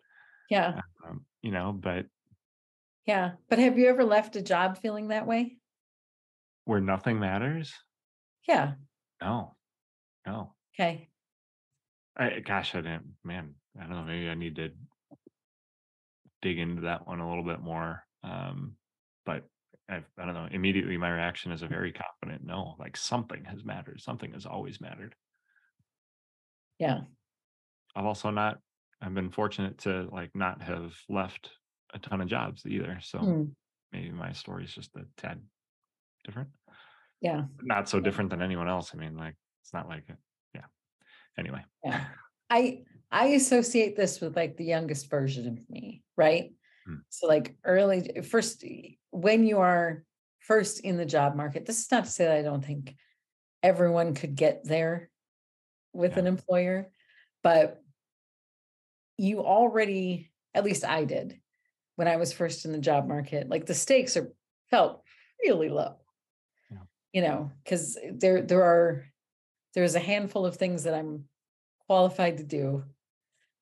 [0.49, 2.07] yeah Um, you know, but
[3.07, 5.57] yeah but have you ever left a job feeling that way
[6.65, 7.75] where nothing matters,
[8.49, 8.75] yeah
[9.21, 9.57] no.
[10.25, 10.55] No.
[10.75, 11.09] okay
[12.17, 14.71] I gosh, I didn't man, I don't know, maybe I need to
[16.41, 18.05] dig into that one a little bit more.
[18.25, 18.77] Um,
[19.27, 19.45] but
[19.93, 23.65] I've, I don't know, immediately my reaction is a very confident no, like something has
[23.65, 24.01] mattered.
[24.01, 25.15] Something has always mattered.
[26.79, 27.01] yeah
[27.95, 28.59] I've also not
[29.03, 31.51] I've been fortunate to like not have left
[31.93, 32.99] a ton of jobs either.
[33.03, 33.43] So Hmm,
[33.93, 35.41] maybe my story is just a tad
[36.25, 36.49] different.
[37.21, 38.93] yeah Not so different than anyone else.
[38.95, 40.17] I mean, like it's not like it.
[40.55, 40.67] Yeah.
[41.39, 41.65] Anyway.
[41.85, 42.05] Yeah.
[42.51, 46.53] I I associate this with like the youngest version of me, right?
[46.87, 46.97] Hmm.
[47.09, 48.65] So like early first
[49.11, 50.05] when you are
[50.41, 52.97] first in the job market, this is not to say that I don't think
[53.63, 55.11] everyone could get there
[55.93, 56.21] with Yeah.
[56.21, 56.91] an employer,
[57.43, 57.83] but
[59.19, 61.41] you already, at least I did,
[61.97, 64.33] when I was first in the job market, like the stakes are
[64.71, 65.05] felt
[65.45, 65.97] really low.
[66.71, 66.79] Yeah.
[67.13, 69.05] You know, because there there are
[69.75, 71.25] there's a handful of things that I'm
[71.87, 72.85] qualified to do.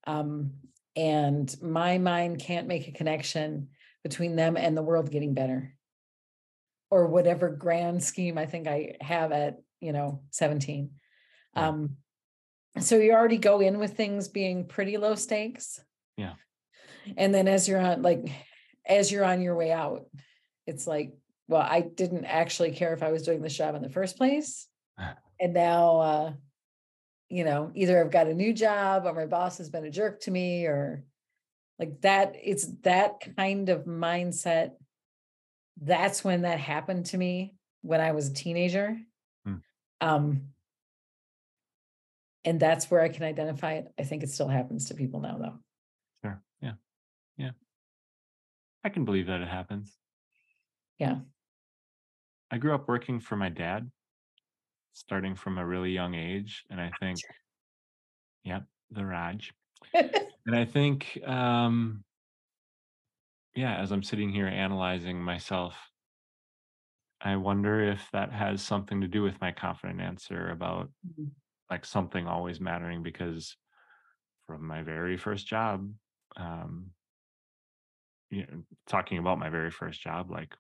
[0.07, 0.53] Um,
[0.97, 3.69] and my mind can't make a connection
[4.03, 5.75] between them and the world getting better
[6.91, 10.91] or whatever grand scheme I think I have at, you know, 17.
[11.55, 11.69] Yeah.
[11.69, 11.97] Um,
[12.81, 15.81] so you already go in with things being pretty low stakes.
[16.17, 16.35] Yeah.
[17.17, 18.31] And then as you're on, like,
[18.87, 20.07] as you're on your way out,
[20.67, 21.13] it's like,
[21.49, 24.67] well, I didn't actually care if I was doing this job in the first place.
[25.41, 26.33] And now, uh,
[27.31, 30.21] you know, either I've got a new job or my boss has been a jerk
[30.23, 31.05] to me or
[31.79, 32.35] like that.
[32.43, 34.73] It's that kind of mindset.
[35.81, 38.99] That's when that happened to me when I was a teenager.
[39.47, 39.55] Hmm.
[40.01, 40.43] Um,
[42.45, 43.93] and that's where I can identify it.
[43.99, 45.59] I think it still happens to people now, though.
[46.23, 46.43] Sure.
[46.61, 46.73] Yeah.
[47.37, 47.51] Yeah.
[48.83, 49.97] I can believe that it happens.
[50.99, 51.19] Yeah.
[52.51, 53.91] I grew up working for my dad,
[54.93, 56.65] starting from a really young age.
[56.71, 57.25] And I think,
[58.45, 59.53] yeah, the Raj.
[60.47, 62.05] And I think, um,
[63.55, 65.91] yeah, as I'm sitting here analyzing myself,
[67.21, 71.35] I wonder if that has something to do with my confident answer about Mhm.
[71.71, 73.57] like something always mattering because
[74.47, 75.95] from my very first job,
[76.37, 76.93] um,
[78.31, 80.55] you know, talking about my very first job, like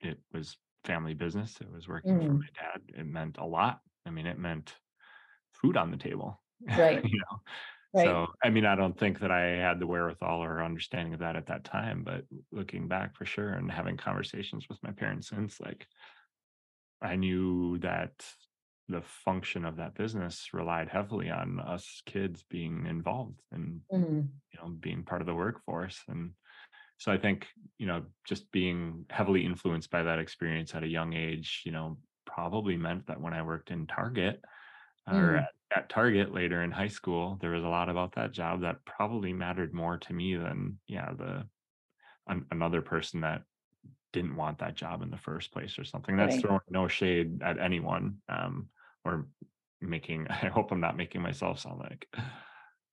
[0.00, 1.60] it was family business.
[1.60, 2.52] It was working for Mm.
[2.56, 2.82] my dad.
[3.00, 3.82] It meant a lot.
[4.06, 4.76] I mean, it meant
[5.52, 6.42] food on the table.
[6.74, 7.04] Right.
[7.04, 7.38] you know,
[7.94, 8.18] Right.
[8.18, 11.36] so, I mean, I don't think that I had the wherewithal or understanding of that
[11.36, 15.60] at that time, but looking back for sure and having conversations with my parents since,
[15.60, 15.88] like,
[17.00, 18.34] I knew that
[18.88, 24.42] the function of that business relied heavily on us kids being involved and, Mhm.
[24.52, 26.04] you know, being part of the workforce.
[26.08, 26.34] And
[27.02, 31.14] so I think, you know, just being heavily influenced by that experience at a young
[31.14, 34.40] age, you know, probably meant that when I worked in Target,
[35.08, 35.38] or Mm.
[35.40, 38.84] at, at Target later in high school, there was a lot about that job that
[38.84, 41.48] probably mattered more to me than yeah the
[42.28, 43.42] an, another person that
[44.12, 46.16] didn't want that job in the first place or something.
[46.16, 46.40] That's Right.
[46.40, 48.68] throwing no shade at anyone um,
[49.04, 49.26] or
[49.80, 50.28] making.
[50.30, 52.06] I hope I'm not making myself sound like.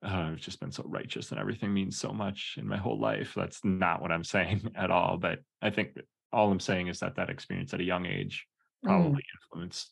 [0.04, 3.34] Uh, I've just been so righteous and everything means so much in my whole life.
[3.36, 5.18] That's not what I'm saying at all.
[5.18, 5.98] But I think
[6.32, 8.48] all I'm saying is that that experience at a young age
[8.86, 8.88] Mm.
[8.88, 9.92] probably influenced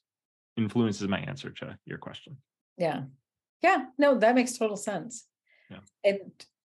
[0.55, 2.37] influences my answer to your question.
[2.77, 3.01] Yeah.
[3.61, 3.85] Yeah.
[3.97, 5.25] No, that makes total sense.
[5.69, 5.79] Yeah.
[6.03, 6.19] And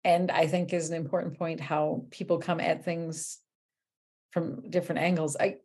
[0.04, 3.38] and I think is an important point how people come at things
[4.32, 5.36] from different angles.
[5.38, 5.58] I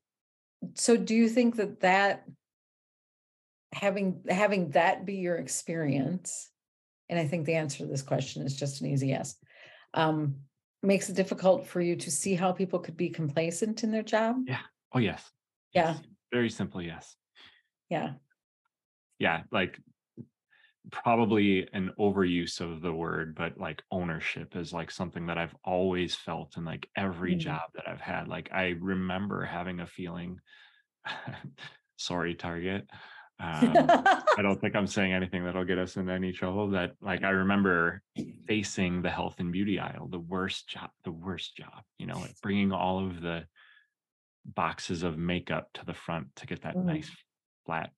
[0.75, 2.25] so do you think that that
[3.73, 6.49] having having that be your experience,
[7.10, 9.36] and I think the answer to this question is just an easy yes.
[9.94, 10.36] Um,
[10.82, 14.38] makes it difficult for you to see how people could be complacent in their job.
[14.48, 14.60] Yeah.
[14.94, 15.30] Oh yes.
[15.74, 15.94] Yeah.
[15.94, 16.02] Yes.
[16.32, 16.82] Very simple.
[16.82, 17.16] Yes.
[17.89, 18.13] Yeah.
[19.20, 19.44] Yeah.
[19.52, 19.80] Like
[20.92, 26.16] probably an overuse of the word, but like ownership is like something that I've always
[26.16, 27.39] felt in like every Mm.
[27.39, 28.28] job that I've had.
[28.28, 30.39] Like I remember having a feeling,
[31.98, 32.89] sorry, Target.
[33.39, 33.74] Um,
[34.38, 36.69] I don't think I'm saying anything that'll get us into any trouble.
[36.72, 38.02] That like I remember
[38.48, 41.84] facing the health and beauty aisle, the worst job, the worst job.
[41.98, 43.46] You know, like bringing all of the
[44.46, 46.86] boxes of makeup to the front to get that Mm.
[46.86, 47.12] nice
[47.65, 47.91] flat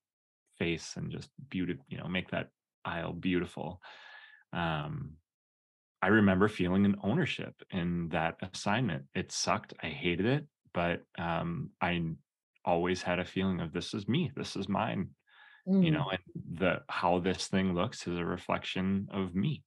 [0.58, 1.78] face and just beauty.
[1.90, 2.50] You know, make that
[2.84, 3.82] aisle beautiful.
[4.54, 5.18] Um,
[6.02, 9.06] I remember feeling an ownership in that assignment.
[9.16, 9.74] It sucked.
[9.82, 12.00] I hated it, but um, I
[12.64, 14.32] always had a feeling of this is me.
[14.36, 15.10] This is mine
[15.66, 16.20] you Mm, know and
[16.60, 19.64] the how this thing looks is a reflection of me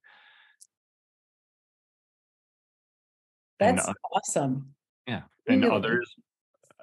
[3.59, 4.73] and That's uh, awesome.
[5.07, 5.75] yeah and Really?
[5.75, 6.15] others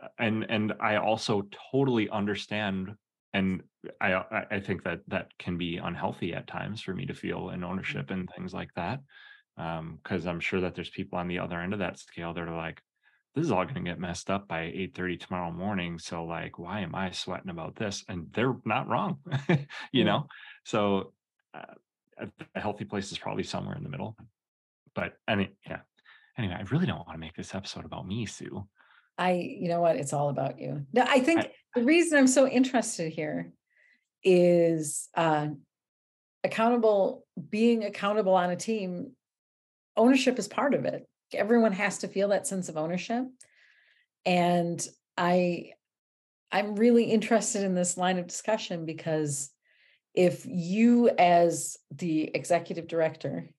[0.02, 2.94] uh, and and i also totally understand
[3.34, 3.62] and
[4.00, 7.64] i i think that that can be unhealthy at times for me to feel an
[7.64, 9.00] ownership and things like that
[9.58, 12.46] um because i'm sure that there's people on the other end of that scale that
[12.48, 12.80] are like
[13.36, 16.58] this is all going to get messed up by 8 30 tomorrow morning so like
[16.58, 19.18] why am i sweating about this and they're not wrong
[19.92, 20.26] you know
[20.64, 21.12] so
[21.54, 21.74] uh,
[22.18, 24.16] a a healthy place is probably somewhere in the middle
[24.94, 25.80] but i mean yeah
[26.38, 28.66] anyway i really don't want to make this episode about me sue
[29.18, 29.96] I, you know what?
[29.96, 30.84] It's all about you.
[30.92, 33.50] No, I think I- the reason I'm so interested here
[34.22, 35.48] is uh,
[36.44, 39.12] accountable, being accountable on a team.
[39.96, 41.08] Ownership is part of it.
[41.36, 43.24] Everyone has to feel that sense of ownership,
[44.24, 45.72] and I,
[46.50, 49.50] I'm really interested in this line of discussion because
[50.14, 53.50] if you, as the executive director,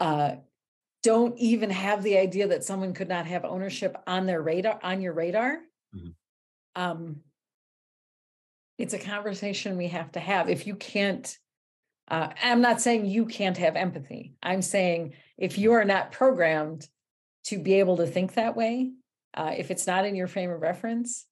[0.00, 0.36] uh,
[1.02, 5.00] don't even have the idea that someone could not have ownership on their radar on
[5.00, 5.58] your radar
[5.94, 6.14] Mhm.
[6.76, 7.22] um
[8.78, 11.38] it's a conversation we have to have if you can't
[12.08, 14.34] uh, i'm not saying you can't have empathy.
[14.42, 16.86] I'm saying if you are not programmed
[17.44, 18.92] to be able to think that way
[19.34, 21.26] uh, if it's not in your frame of reference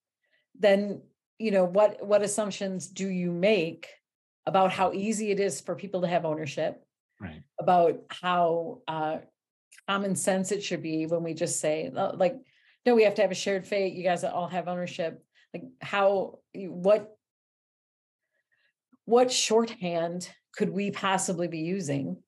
[0.59, 1.03] then
[1.39, 3.89] you know what what assumptions do you make
[4.47, 6.83] about how easy it is for people to have ownership
[7.21, 7.43] right.
[7.59, 9.19] about how uh,
[9.89, 12.37] common sense it should be when we just say like
[12.87, 13.95] no we have to have a shared fate.
[13.95, 15.23] You guys all have ownership.
[15.53, 17.17] Like how what
[19.05, 22.23] what shorthand could we possibly be using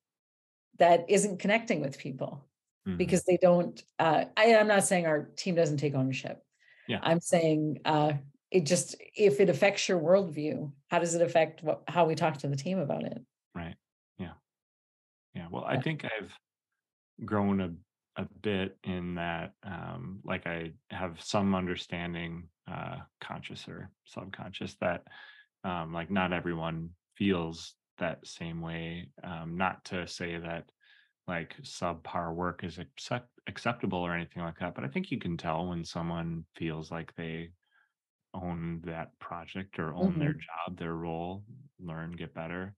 [0.78, 2.44] that isn't connecting with people
[2.86, 2.98] Mhm.
[2.98, 6.44] because they don't uh I, i'm not saying our team doesn't take ownership
[6.88, 6.98] Yeah.
[7.02, 8.14] i'm saying uh
[8.50, 12.38] it just if it affects your worldview how does it affect what how we talk
[12.38, 13.22] to the team about it
[13.54, 13.76] Right.
[14.18, 14.32] Yeah.
[15.34, 15.46] Yeah.
[15.50, 16.32] Well, I think I've
[17.24, 17.70] grown a,
[18.16, 25.06] a bit in that, um, like I have some understanding, uh, conscious or subconscious that,
[25.64, 29.08] um, like not everyone feels that same way.
[29.24, 30.70] Um, not to say that
[31.28, 35.36] like subpar work is accept, acceptable or anything like that, but I think you can
[35.36, 37.52] tell when someone feels like they
[38.34, 41.44] own that project or own their job, their role,
[41.78, 42.74] learn, get better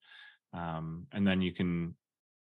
[0.54, 1.96] um, and then you can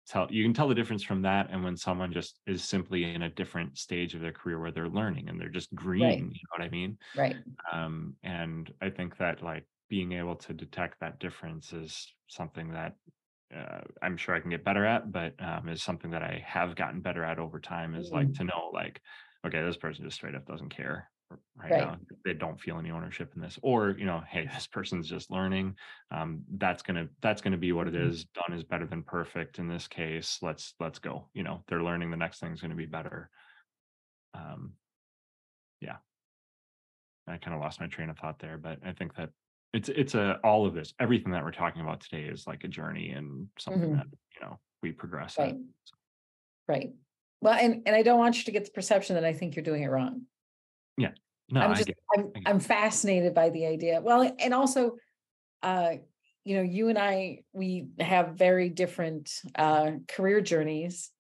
[0.08, 3.24] tell you can tell the difference from that and when someone just is simply in
[3.24, 6.58] a different stage of their career where they're learning and they're just green you know
[6.58, 6.98] what i mean?
[7.18, 7.38] Right.
[7.74, 12.96] Um, and i think that like being able to detect that difference is something that
[13.56, 16.76] uh, i'm sure i can get better at but um, is something that i have
[16.76, 18.34] gotten better at over time is like Mm.
[18.34, 19.02] to know like
[19.46, 21.10] okay this person just straight up doesn't care
[21.56, 21.76] right, Right.
[21.76, 21.98] now.
[22.26, 23.58] They don't feel any ownership in this.
[23.64, 25.76] Or you know hey this person's just learning.
[26.12, 28.24] Um, that's gonna that's gonna be what it Mhm.
[28.34, 30.40] done is better than perfect in this case.
[30.42, 31.30] Let's let's go.
[31.34, 33.30] You know they're learning the next thing's gonna be better.
[34.34, 34.78] Um
[35.82, 35.98] yeah.
[37.28, 39.30] I kind of lost my train of thought there but i think that
[39.74, 42.68] it's it's a all of this everything that we're talking about today is like a
[42.68, 43.98] journey and something Mhm.
[43.98, 45.58] that you know we progress Right.
[46.68, 46.94] Right.
[47.42, 49.64] Well, and, and I don't want you to get the perception that I think you're
[49.64, 50.28] doing it wrong.
[50.98, 51.12] Yeah
[51.50, 54.00] no I'm I just, get, I'm, I'm fascinated by the idea.
[54.02, 54.98] Well, and also,
[55.62, 55.96] uh,
[56.46, 61.12] you know, you and I, we have very different, uh, career journeys.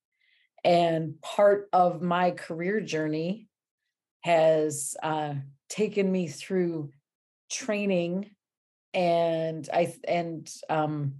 [0.63, 3.47] And part of my career journey
[4.21, 5.35] has, uh,
[5.69, 6.91] taken me through
[7.51, 8.31] training
[8.93, 11.15] and I, and, um,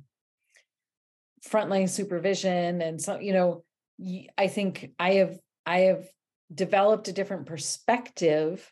[1.47, 3.63] frontline supervision and so, you know,
[4.37, 6.07] I think I have, I have
[6.53, 8.71] developed a different perspective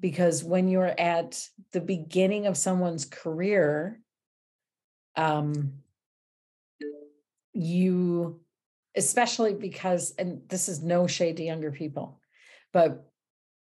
[0.00, 4.00] because when you're at the beginning of someone's career
[5.16, 5.72] um
[7.52, 8.40] you
[8.96, 12.20] especially because and this is no shade to younger people
[12.72, 13.06] but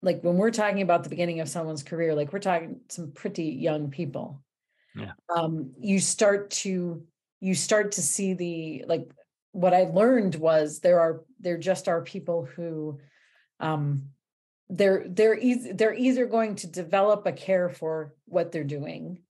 [0.03, 3.45] like when we're talking about the beginning of someone's career like we're talking some pretty
[3.45, 4.43] young people
[5.01, 5.13] yeah.
[5.35, 7.03] um you start to
[7.41, 9.11] you start to see the like
[9.53, 12.99] what i learned was there are there just are people who
[13.61, 14.05] um
[14.69, 19.23] they're they're easy they're either going to develop a care for what they're doing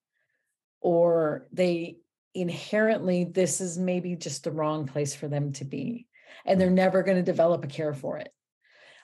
[0.81, 1.99] or they
[2.35, 6.07] inherently this is maybe just the wrong place for them to be
[6.45, 8.33] and they're never going to develop a care for it.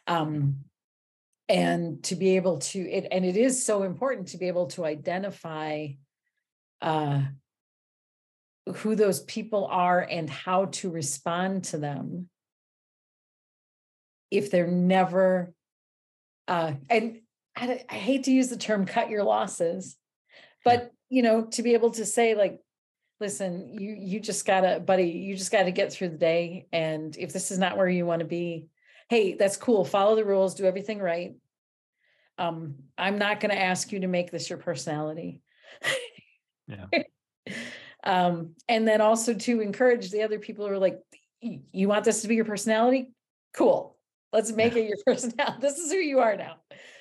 [0.06, 0.56] Um
[1.48, 4.84] and to be able to it and it is so important to be able to
[4.84, 5.88] identify
[6.84, 7.22] uh
[8.76, 12.28] who those people are and how to respond to them.
[14.30, 15.52] If they're never
[16.48, 17.20] uh and
[17.56, 19.96] I, I hate to use the term cut your losses
[20.64, 22.60] but you know to be able to say like
[23.20, 27.32] listen you you just gotta buddy you just gotta get through the day and if
[27.32, 28.66] this is not where you want to be
[29.08, 31.34] hey that's cool follow the rules do everything right.
[32.38, 35.42] Um i'm not going to ask you to make this your personality
[36.66, 36.86] yeah.
[38.06, 41.00] Um and then also to encourage the other people who are like
[41.40, 43.12] you want this to be your personality?
[43.54, 43.96] Cool.
[44.30, 44.82] Let's make yeah.
[44.82, 45.58] it your personality.
[45.60, 46.56] This is who you are now.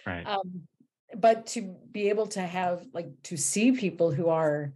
[0.05, 0.25] Right.
[0.25, 0.61] Um
[1.15, 4.73] but to be able to have like to see people who are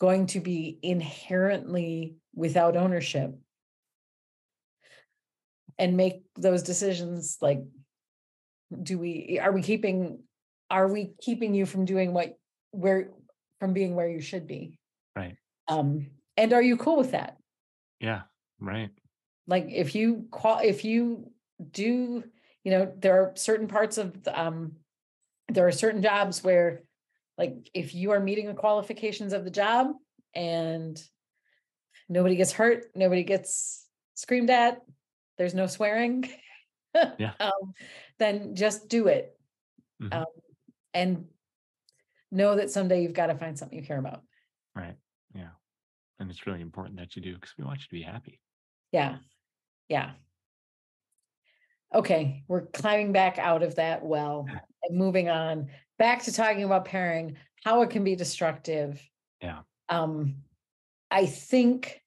[0.00, 3.34] going to be inherently without ownership
[5.78, 7.62] and make those decisions like
[8.82, 10.20] do we are we keeping
[10.70, 12.36] are we keeping you from doing what
[12.72, 13.10] where
[13.60, 14.78] from being where you should be.
[15.14, 15.36] Right.
[15.68, 17.36] Um and are you cool with that?
[18.00, 18.22] Yeah
[18.60, 18.90] right.
[19.46, 21.30] Like if you qual if you
[21.70, 22.24] do
[22.64, 24.72] you know there are certain parts of um
[25.48, 26.82] there are certain jobs where
[27.38, 29.88] like if you are meeting the qualifications of the job
[30.34, 31.00] and
[32.08, 34.80] nobody gets hurt nobody gets screamed at
[35.38, 36.28] there's no swearing
[37.18, 37.32] yeah.
[37.40, 37.74] um,
[38.18, 39.36] then just do it.
[40.02, 40.14] Mhm.
[40.14, 40.24] um,
[40.94, 41.24] and
[42.30, 44.22] know that someday you've got to find something you care about.
[44.74, 44.96] Right
[45.34, 45.50] yeah
[46.18, 48.40] and it's really important that you do because we want you to be happy.
[48.92, 49.16] Yeah
[49.88, 50.12] yeah.
[51.94, 54.46] Okay we're climbing back out of that well
[54.82, 55.68] and moving on
[55.98, 59.00] back to talking about pairing how it can be destructive.
[59.40, 59.60] Yeah.
[59.88, 60.36] Um
[61.08, 62.02] i think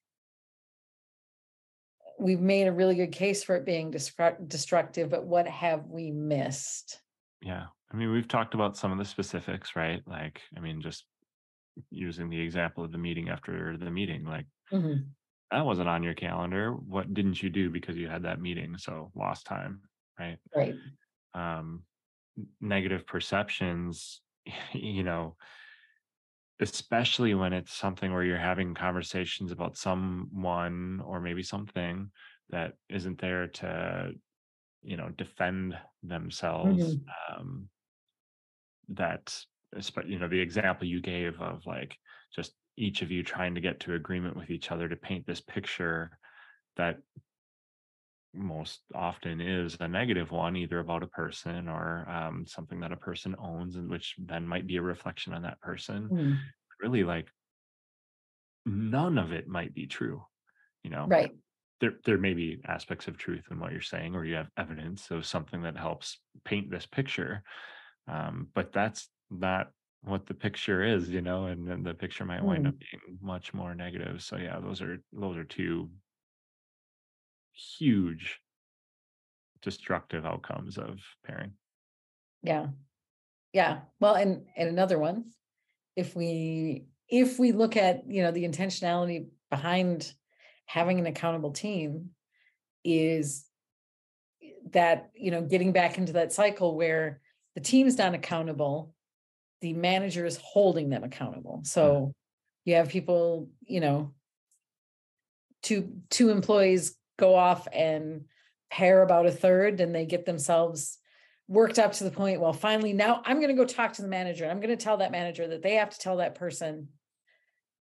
[2.18, 6.10] we've made a really good case for it being destruct- destructive but what have we
[6.10, 7.00] missed?
[7.40, 10.02] Yeah i mean we've talked about some of the specifics right?
[10.06, 11.06] Like i mean just
[11.90, 15.14] using the example of the meeting after the meeting like Mhm.
[15.50, 16.72] that wasn't on your calendar.
[16.72, 18.78] What didn't you do because you had that meeting?
[18.78, 19.82] So lost time
[20.18, 20.38] right?
[20.54, 20.74] Right.
[21.34, 21.86] Um
[22.60, 24.22] negative perceptions
[24.74, 25.36] you know
[26.60, 32.10] especially when it's something where you're having conversations about someone or maybe something
[32.50, 34.12] that isn't there to
[34.82, 36.98] you know defend themselves
[37.30, 37.68] um
[38.90, 39.34] that
[40.06, 41.96] you know the example you gave of like
[42.34, 45.40] just each of you trying to get to agreement with each other to paint this
[45.40, 46.18] picture
[46.76, 46.98] that
[48.32, 52.96] most often is a negative one either about a person or um, something that a
[52.96, 56.52] person owns and which then might be a reflection on that person Mhm.
[56.80, 57.30] really like
[58.66, 60.22] none of it might be true
[60.84, 61.32] you know right
[61.80, 65.10] there there may be aspects of truth in what you're saying or you have evidence
[65.10, 67.42] of something that helps paint this picture
[68.08, 69.70] um, but that's not
[70.02, 73.52] what the picture is you know and then the picture might wind up being much
[73.52, 75.90] more negative so yeah those are those are two
[77.52, 78.40] huge
[79.62, 81.52] destructive outcomes of pairing
[82.42, 82.68] Yeah.
[83.52, 83.80] Yeah.
[83.98, 85.32] Well, and and another one,
[85.96, 90.12] if we if we look at, you know, the intentionality behind
[90.66, 92.10] having an accountable team
[92.84, 93.44] is
[94.70, 97.20] that, you know, getting back into that cycle where
[97.54, 98.94] the team's not accountable,
[99.60, 101.60] the manager is holding them accountable.
[101.64, 102.14] So
[102.64, 104.14] you have people, you know,
[105.62, 108.24] two two employees go off and
[108.70, 110.98] pair about a third and they get themselves
[111.48, 114.08] worked up to the point well finally now i'm going to go talk to the
[114.08, 114.48] manager.
[114.48, 116.88] I'm going to tell that manager that they have to tell that person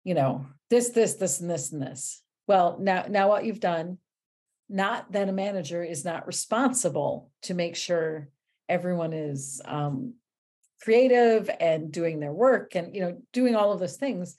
[0.03, 2.21] you know this this this and this and this.
[2.47, 3.99] Well now now what you've done
[4.67, 8.29] not that a manager is not responsible to make sure
[8.69, 10.13] everyone is um,
[10.81, 14.37] creative and doing their work and you know doing all of those things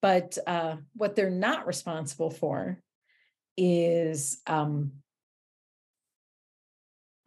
[0.00, 2.80] but uh, what they're not responsible for
[3.56, 4.92] is um,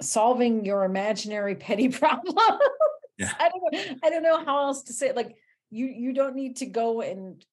[0.01, 2.59] solving your imaginary petty problem
[3.17, 3.33] Yeah.
[3.39, 5.15] I don't know how else to say it.
[5.15, 5.35] Like
[5.69, 7.43] you, you don't need to go and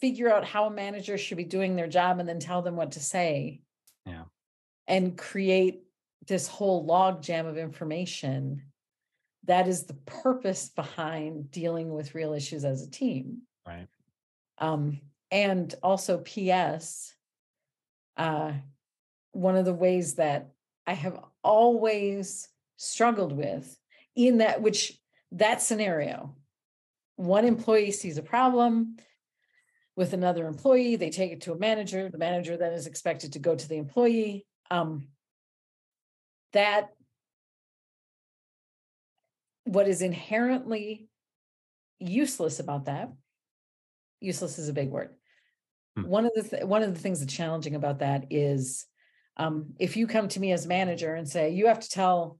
[0.00, 2.92] figure out how a manager should be doing their job and then tell them what
[2.92, 3.60] to say.
[4.04, 4.24] Yeah.
[4.86, 5.80] And create
[6.26, 8.62] this whole log jam of information.
[9.44, 13.42] That is the purpose behind dealing with real issues as a team.
[13.66, 13.88] Right.
[14.58, 15.00] Um,
[15.30, 17.12] and also PS,
[18.16, 18.52] uh,
[19.32, 20.50] one of the ways that
[20.86, 23.78] I have always struggled with
[24.16, 24.98] in that which
[25.32, 26.36] that scenario,
[27.16, 28.96] one employee sees a problem
[29.96, 33.38] with another employee, they take it to a manager, the manager then is expected to
[33.38, 34.46] go to the employee.
[34.70, 35.08] Um,
[36.54, 36.90] that
[39.64, 41.08] what is inherently
[41.98, 43.10] useless about that
[44.20, 45.10] useless is a big word.
[45.96, 46.06] Hmm.
[46.06, 48.86] one of the th- one of the things that's challenging about that is
[49.36, 52.38] um, if you come to me as manager and say you have to tell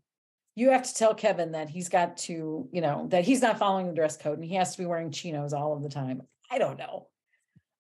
[0.56, 3.86] you have to tell kevin that he's got to you know that he's not following
[3.86, 6.22] the dress code and he has to be wearing chinos all of the time.
[6.50, 7.08] I don't know.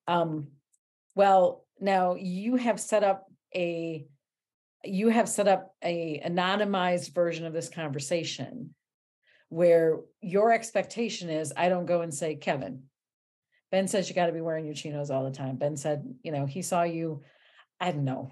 [0.06, 0.48] Um,
[1.14, 4.06] well now you have set up a
[4.84, 8.74] you have set up a anonymized version of this conversation
[9.48, 12.84] where your expectation is I don't go and say, Kevin,
[13.70, 15.56] Ben says you got to be wearing your chinos all the time.
[15.56, 17.22] Ben said, you know, he saw you,
[17.80, 18.30] I don't know,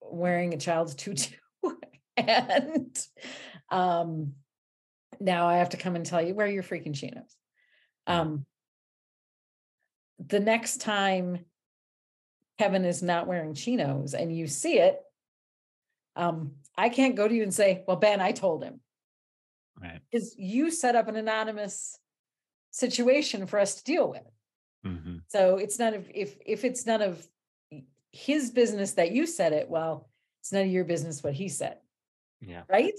[0.00, 1.34] wearing a child's tutu.
[2.16, 2.96] and
[3.70, 4.32] um
[5.18, 7.36] now I have to come and tell you wear your freaking chinos.
[8.06, 8.46] Um
[10.18, 11.44] the next time
[12.58, 14.98] Kevin is not wearing chinos and you see it,
[16.16, 18.80] um, I can't go to you and say, well, Ben, I told him
[19.80, 20.00] Right.
[20.10, 21.98] because you set up an anonymous
[22.70, 24.22] situation for us to deal with.
[24.84, 27.24] hmm So it's none of if if it's none of
[28.12, 30.08] his business that you said it, well,
[30.40, 31.78] it's none of your business what he said,
[32.40, 32.62] Yeah.
[32.68, 32.94] right?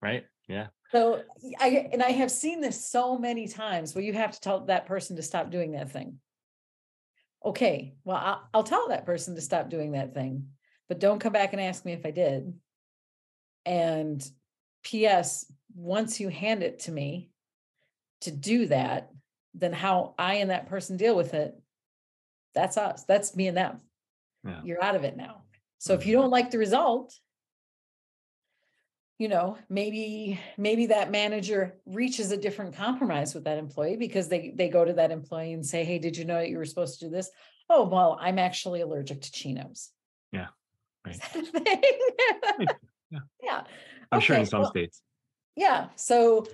[0.00, 0.24] Right.
[0.48, 0.68] Yeah.
[0.92, 1.22] So
[1.58, 4.86] I and I have seen this so many times where you have to tell that
[4.86, 6.18] person to stop doing that thing.
[7.44, 10.48] Okay, well, I'll, I'll tell that person to stop doing that thing,
[10.88, 12.52] but don't come back and ask me if I did.
[13.64, 14.24] And
[14.82, 15.46] P.S.
[15.74, 17.30] Once you hand it to me
[18.22, 19.10] to do that,
[19.54, 21.54] then how I and that person deal with it,
[22.54, 23.04] that's us.
[23.04, 23.80] That's me and them.
[24.44, 24.60] Yeah.
[24.64, 25.42] You're out of it now.
[25.78, 26.08] So if mm-hmm.
[26.10, 27.14] you don't like the result,
[29.22, 34.52] you know maybe maybe that manager reaches a different compromise with that employee because they
[34.56, 36.98] they go to that employee and say hey did you know that you were supposed
[36.98, 37.30] to do this
[37.70, 39.90] oh well i'm actually allergic to chinos
[40.32, 40.48] Yeah,
[41.06, 41.20] right.
[43.12, 43.28] that a thing?
[43.42, 43.62] Yeah.
[43.62, 43.62] yeah
[44.10, 45.02] I'm sure in some well, states.
[45.56, 46.46] yeah so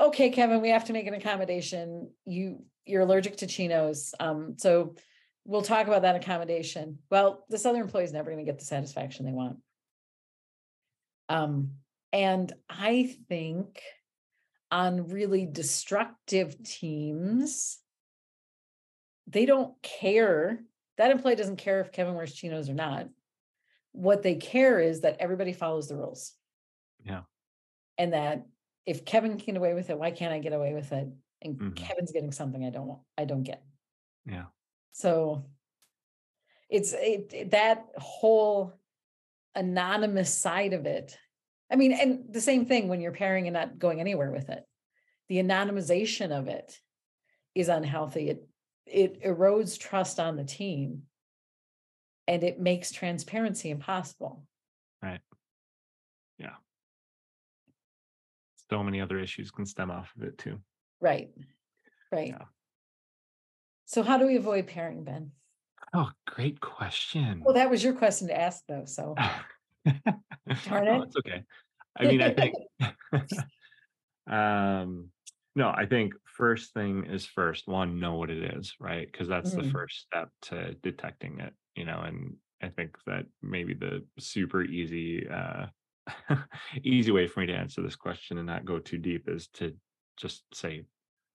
[0.00, 4.94] okay kevin we have to make an accommodation you you're allergic to chinos um so
[5.44, 8.64] we'll talk about that accommodation well this other employee is never going to get the
[8.64, 9.58] satisfaction they want
[11.28, 11.70] um
[12.12, 13.80] and i think
[14.70, 17.78] on really destructive teams
[19.28, 20.60] they don't care
[20.98, 23.06] that employee doesn't care if kevin wears chinos or not
[23.96, 26.34] what they care is that everybody follows the rules
[27.04, 27.22] Yeah.
[27.96, 28.46] and that
[28.84, 31.08] if Kevin can get away with it, why can't I get away with it?
[31.42, 31.76] And Mhm.
[31.76, 33.64] Kevin's getting something I don't want, I don't get.
[34.26, 34.46] Yeah.
[34.92, 35.46] So
[36.68, 38.74] it's it, it- that whole
[39.54, 41.18] anonymous side of it.
[41.70, 44.64] I mean, and the same thing when you're pairing and not going anywhere with it.
[45.28, 46.80] The anonymization of it
[47.54, 48.28] is unhealthy.
[48.28, 48.48] It
[48.86, 51.08] it erodes trust on the team
[52.26, 54.46] and it makes transparency impossible.
[55.02, 55.20] Right.
[56.38, 56.56] Yeah.
[58.70, 60.60] So many other issues can stem off of it too.
[61.00, 61.30] Right.
[62.10, 62.28] Right.
[62.28, 62.46] Yeah.
[63.84, 65.32] So how do we avoid pairing, Ben?
[65.94, 67.42] Oh, great question.
[67.44, 68.84] Well, that was your question to ask though.
[68.84, 69.46] So Darn
[69.86, 71.02] Oh, it.
[71.04, 71.42] it's okay.
[71.98, 72.54] I mean, I think
[74.26, 75.10] um
[75.54, 79.10] no, I think first thing is first, one, know what it is, right?
[79.10, 79.72] Because that's the Mhm.
[79.72, 85.28] first step to detecting it, you know, and I think that maybe the super easy
[85.28, 85.66] uh
[86.84, 89.76] easy way for me to answer this question and not go too deep is to
[90.16, 90.84] just say,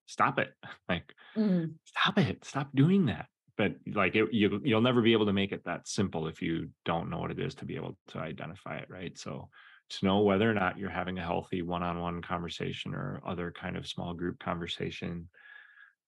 [0.07, 0.55] stop it.
[0.89, 1.79] Like Mhm.
[1.85, 3.27] stop it stop doing that
[3.57, 6.69] but like it, you you'll never be able to make it that simple if you
[6.85, 9.49] don't know what it is to be able to identify it right so
[9.89, 13.87] to know whether or not you're having a healthy one-on-one conversation or other kind of
[13.87, 15.27] small group conversation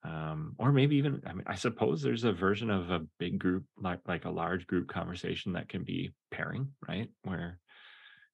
[0.03, 3.65] um, or maybe even i mean i suppose there's a version of a big group
[3.77, 7.59] like like a large group conversation that can be pairing right where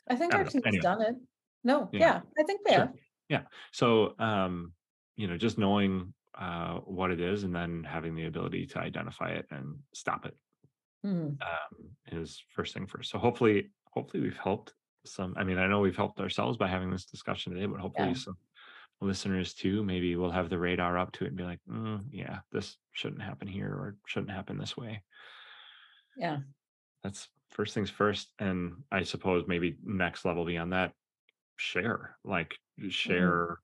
[0.08, 0.82] I think I our team's Anyway.
[0.82, 1.16] done it.
[1.64, 2.00] No, Yeah.
[2.00, 2.74] yeah, I think we Sure.
[2.74, 2.94] have.
[3.30, 4.74] Yeah so um
[5.18, 9.32] you know just knowing uh what it is and then having the ability to identify
[9.32, 10.38] it and stop it
[11.04, 11.40] Mhm.
[11.42, 13.12] um, is first thing first.
[13.12, 14.74] So hopefully, hopefully we've helped
[15.06, 15.34] some.
[15.38, 18.16] I mean, I know we've helped ourselves by having this discussion today, but hopefully Yeah.
[18.16, 18.36] some
[19.02, 22.40] listeners too maybe will have the radar up to it and be like mm, yeah
[22.52, 25.02] this shouldn't happen here or shouldn't happen this way
[26.18, 26.40] Yeah.
[27.04, 30.92] that's first things first and i suppose maybe next level beyond that
[31.58, 32.92] share like Mhm.
[32.92, 33.60] share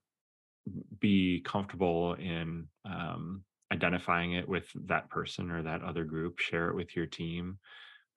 [0.98, 6.74] be comfortable in um, identifying it with that person or that other group share it
[6.74, 7.58] with your team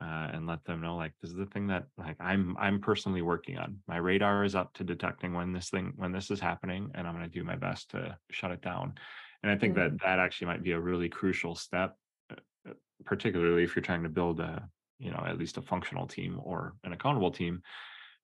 [0.01, 3.21] uh, and let them know like this is the thing that like i'm i'm personally
[3.21, 3.77] working on.
[3.87, 7.15] My radar is up to detecting when this thing when this is happening and i'm
[7.15, 8.93] going to do my best to shut it down.
[9.43, 11.95] And i think that that actually might be a really crucial step
[12.31, 12.73] uh, uh,
[13.05, 14.67] particularly if you're trying to build a
[14.99, 17.61] you know at least a functional team or an accountable team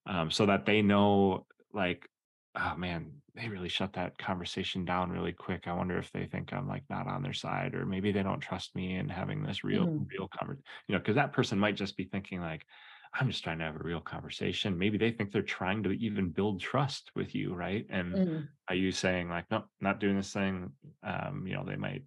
[0.08, 2.08] um, so that they know like
[2.56, 6.54] oh man they really shut that conversation down really quick i wonder if they think
[6.54, 9.64] i'm like not on their side or maybe they don't trust me in having this
[9.64, 10.08] real Mhm.
[10.12, 12.66] real conversation you know because that person might just be thinking like
[13.14, 16.32] i'm just trying to have a real conversation maybe they think they're trying to even
[16.32, 18.56] build trust with you right and Mhm.
[18.70, 20.72] are you saying like nope not doing this thing
[21.04, 22.04] um you know they might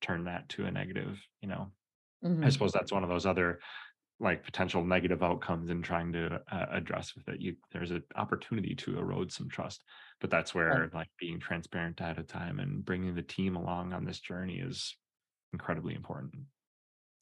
[0.00, 1.72] turn that to a negative you know
[2.42, 2.50] i Mhm.
[2.50, 3.60] suppose that's one of those other
[4.20, 8.74] like potential negative outcomes in trying to uh, address with it you there's an opportunity
[8.74, 9.84] to erode some trust
[10.20, 14.04] but that's where like being transparent at a time and bringing the team along on
[14.04, 14.96] this journey is
[15.52, 16.34] incredibly important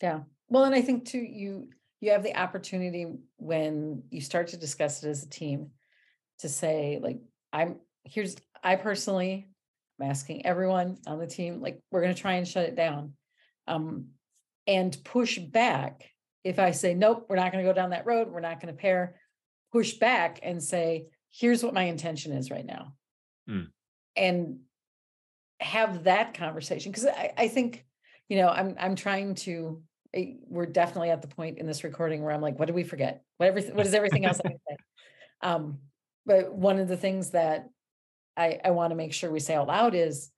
[0.02, 0.20] Yeah.
[0.48, 1.70] Well, and I think too, you
[2.00, 5.70] you have the opportunity when you start to discuss it as a team
[6.40, 7.20] to say, like,
[7.52, 9.48] I'm here's I personally
[9.98, 13.14] I'm asking everyone on the team, like, we're gonna try and shut it down.
[13.66, 14.08] Um,
[14.68, 16.10] and push back
[16.46, 19.16] if I say, nope, we're not gonna go down that road, we're not gonna pair,
[19.72, 22.94] push back and say, here's what my intention is right now.
[23.50, 23.66] Mm.
[24.16, 24.58] And
[25.60, 26.92] have that conversation.
[26.92, 27.84] Cause I, I think,
[28.28, 29.82] you know, I'm I'm trying to
[30.14, 32.84] eh, we're definitely at the point in this recording where I'm like, what did we
[32.84, 33.24] forget?
[33.38, 34.76] What everything what is everything else I say?
[35.42, 35.78] Um,
[36.24, 37.68] but one of the things that
[38.36, 40.30] I, I want to make sure we say out loud is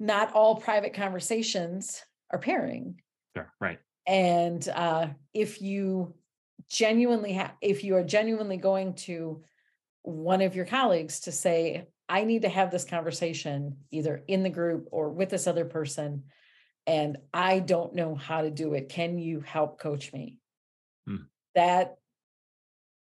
[0.00, 3.00] not all private conversations are pairing.
[3.36, 6.14] sure right And uh, if you
[6.68, 9.44] genuinely have, if you are genuinely going to
[10.02, 14.50] one of your colleagues to say, I need to have this conversation either in the
[14.50, 16.24] group or with this other person,
[16.86, 18.88] and I don't know how to do it.
[18.90, 20.40] Can you help coach me?
[21.06, 21.32] Hmm.
[21.54, 21.98] That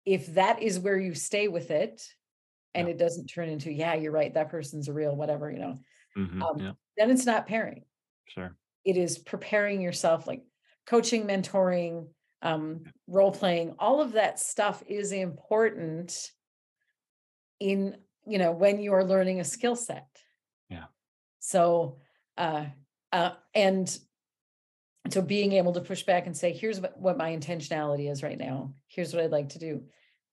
[0.04, 2.02] if that is where you stay with it
[2.74, 2.94] and Yeah.
[2.94, 5.78] it doesn't turn into, yeah, you're right, that person's a real whatever, you know,
[6.16, 7.84] Mhm, um, yeah then it's not pairing
[8.26, 10.44] sure it is preparing yourself like
[10.86, 12.08] coaching mentoring
[12.42, 16.30] um role playing all of that stuff is important
[17.60, 20.06] in you know when you are learning a skill set.
[20.68, 20.84] Yeah.
[21.38, 21.98] so
[22.36, 22.66] uh
[23.12, 23.98] uh and
[25.10, 28.38] so being able to push back and say here's what, what my intentionality is right
[28.38, 28.74] now.
[28.88, 29.84] Here's what i'd like to do.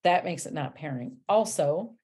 [0.03, 1.17] That makes it not pairing.
[1.27, 1.95] Also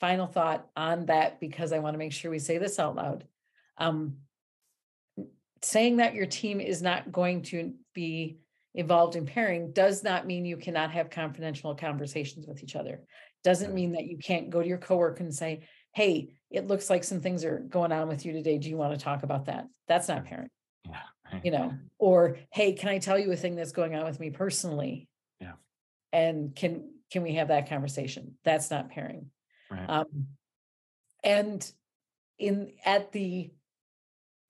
[0.00, 3.24] final thought on that because i want to make sure we say this out loud
[3.78, 4.16] um
[5.62, 8.38] saying that your team is not going to be
[8.74, 13.02] involved in pairing does not mean you cannot have confidential conversations with each other.
[13.44, 17.04] Doesn't mean that you can't go to your coworker and say, "Hey, it looks like
[17.04, 18.58] some things are going on with you today.
[18.58, 20.50] Do you want to talk about that?" That's not pairing,
[20.84, 21.02] yeah
[21.32, 21.74] right you know.
[21.98, 25.08] Or, "Hey, can I tell you a thing that's going on with me personally?"
[25.40, 25.54] Yeah.
[26.12, 28.38] And can can we have that conversation?
[28.44, 29.30] That's not pairing.
[29.70, 30.28] right Um,
[31.22, 31.70] and
[32.38, 33.50] in at the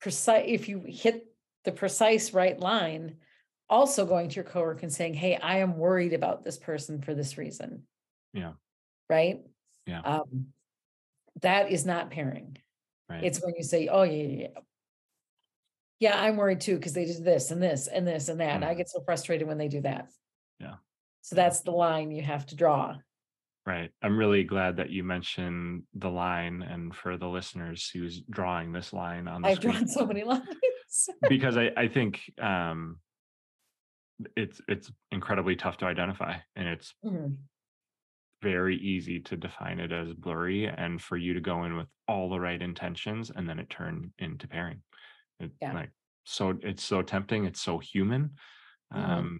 [0.03, 1.33] precise, if you hit
[1.63, 3.15] the precise right line,
[3.69, 7.13] also going to your coworker and saying, "Hey, I am worried about this person for
[7.15, 7.87] this reason."
[8.33, 8.53] Yeah.
[9.09, 9.41] Right.
[9.87, 10.01] Yeah.
[10.01, 10.47] Um,
[11.41, 12.57] that is not pairing.
[13.09, 14.59] right It's when you say, "Oh yeah, yeah, yeah."
[15.99, 18.55] Yeah, I'm worried too because they did this and this and this and that.
[18.55, 18.77] and I Mhm.
[18.77, 20.11] get so frustrated when they do that.
[20.59, 20.75] Yeah.
[21.21, 22.97] So that's the line you have to draw.
[23.65, 23.91] Right.
[24.01, 28.91] I'm really glad that you mentioned the line and for the listeners who's drawing this
[28.91, 31.09] line on the I've screen drawn so many lines.
[31.29, 32.99] because I, I think um
[34.35, 37.37] it's it's incredibly tough to identify and it's Mhm.
[38.41, 42.29] very easy to define it as blurry and for you to go in with all
[42.29, 44.81] the right intentions and then it turn into pairing.
[45.39, 45.71] It, Yeah.
[45.73, 45.91] Like
[46.25, 48.35] so it's so tempting, it's so human.
[48.93, 48.99] Mhm.
[49.09, 49.39] Um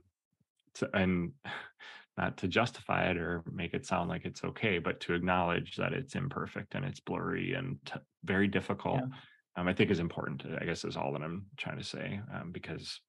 [0.76, 1.34] to, and
[2.18, 5.94] not to justify it or make it sound like it's okay, but to acknowledge that
[5.94, 9.00] it's imperfect and it's blurry and t- very difficult.
[9.00, 9.08] Yeah.
[9.56, 10.46] Um, I think is important.
[10.60, 13.00] I guess is all that I'm trying to say um, because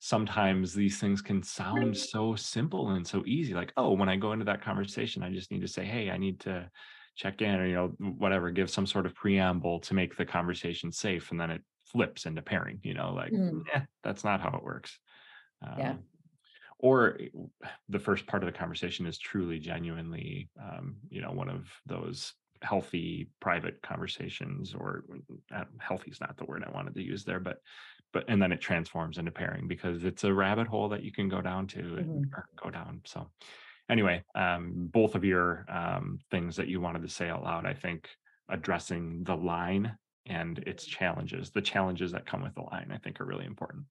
[0.00, 3.54] sometimes these things can sound so simple and so easy.
[3.54, 6.18] Like, oh, when I go into that conversation, I just need to say, hey, I
[6.18, 6.70] need to
[7.16, 10.92] check in or you know whatever, give some sort of preamble to make the conversation
[10.92, 12.80] safe, and then it flips into pairing.
[12.82, 13.66] You know, like, Mhm.
[13.72, 14.98] eh, that's not how it works.
[15.76, 15.96] Yeah.
[16.78, 17.18] Or
[17.88, 22.34] the first part of the conversation is truly genuinely um, you know one of those
[22.62, 25.04] healthy private conversations or
[25.54, 27.58] uh, healthy is not the word i wanted to use there but
[28.14, 31.28] but and then it transforms into pairing because it's a rabbit hole that you can
[31.28, 32.30] go down to and, Mhm.
[32.34, 33.30] or go down so
[33.90, 37.74] anyway um both of your um things that you wanted to say out loud i
[37.74, 38.08] think
[38.48, 39.96] addressing the line
[40.26, 43.84] and its challenges the challenges that come with the line i think are really important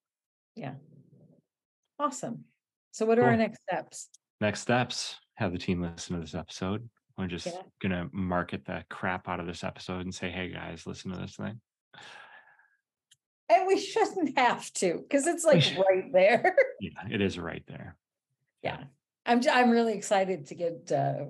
[0.55, 0.75] Yeah.
[1.99, 2.45] Awesome.
[2.95, 4.07] So what are our next steps?
[4.39, 7.61] next steps have the team listen to this episode we're just Yeah.
[7.81, 11.35] gonna market the crap out of this episode and say hey guys listen to this
[11.35, 11.59] thing
[13.49, 16.55] And we shouldn't have to, because it's like right there.
[16.79, 17.97] yeah it is right there
[18.61, 18.85] Yeah.
[19.25, 21.25] I'm, I'm really excited to get, uh,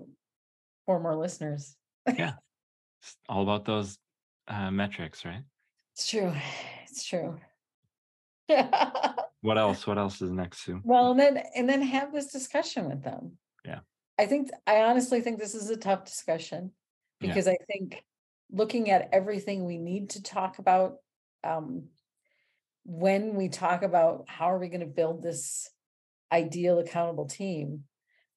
[0.85, 1.75] four more listeners.
[2.07, 2.33] Yeah,
[3.01, 3.97] it's all about those
[4.47, 5.41] uh metrics right
[5.95, 6.31] It's true.
[6.83, 7.39] It's true.
[8.47, 9.15] Yeah.
[9.45, 12.89] What else what else is next sue Well, and then, and then have this discussion
[12.89, 13.37] with them.
[13.63, 13.79] Yeah.
[14.17, 16.71] I think, I honestly think this is a tough discussion.
[17.19, 17.27] Yeah.
[17.27, 18.03] Because I think
[18.51, 20.97] looking at everything we need to talk about,
[21.43, 21.89] um.
[22.87, 25.71] When we talk about how are we gonna build this
[26.31, 27.85] ideal accountable team?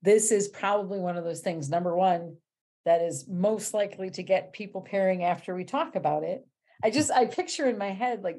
[0.01, 2.39] This is probably one of those things, number one,
[2.87, 6.47] that is most likely to get people pairing after we talk about it.
[6.83, 8.39] I just, I picture in my head, like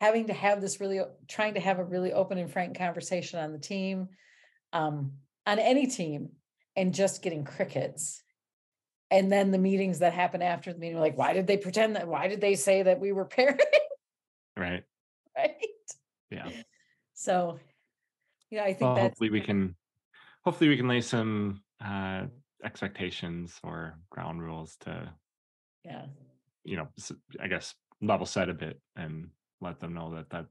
[0.00, 3.52] having to have this really, trying to have a really open and frank conversation on
[3.52, 4.08] the team.
[4.72, 5.12] Um,
[5.48, 6.28] on any team
[6.76, 8.22] and just getting crickets.
[9.10, 12.06] And then the meetings that happen after the meeting, like, why did they pretend that,
[12.06, 13.58] why did they say that we were pairing?
[14.56, 14.84] right
[15.36, 15.54] Right?
[16.30, 16.50] yeah
[17.14, 17.58] So,
[18.50, 19.74] you know, I think well hopefully we can
[20.44, 22.24] hopefully we can lay some uh
[22.64, 25.10] expectations or ground rules to
[25.84, 26.06] yeah,
[26.64, 26.88] you know
[27.40, 29.30] i guess level set a bit and
[29.60, 30.46] let them know that that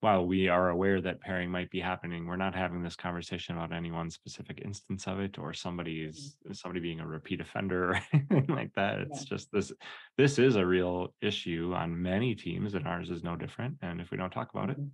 [0.00, 3.72] while we are aware that pairing might be happening we're not having this conversation about
[3.72, 8.46] any one specific instance of it or somebody's somebody being a repeat offender or anything
[8.48, 9.72] like that it's just this
[10.16, 14.10] this is a real issue on many teams and ours is no different and if
[14.10, 14.90] we don't talk about it mhm,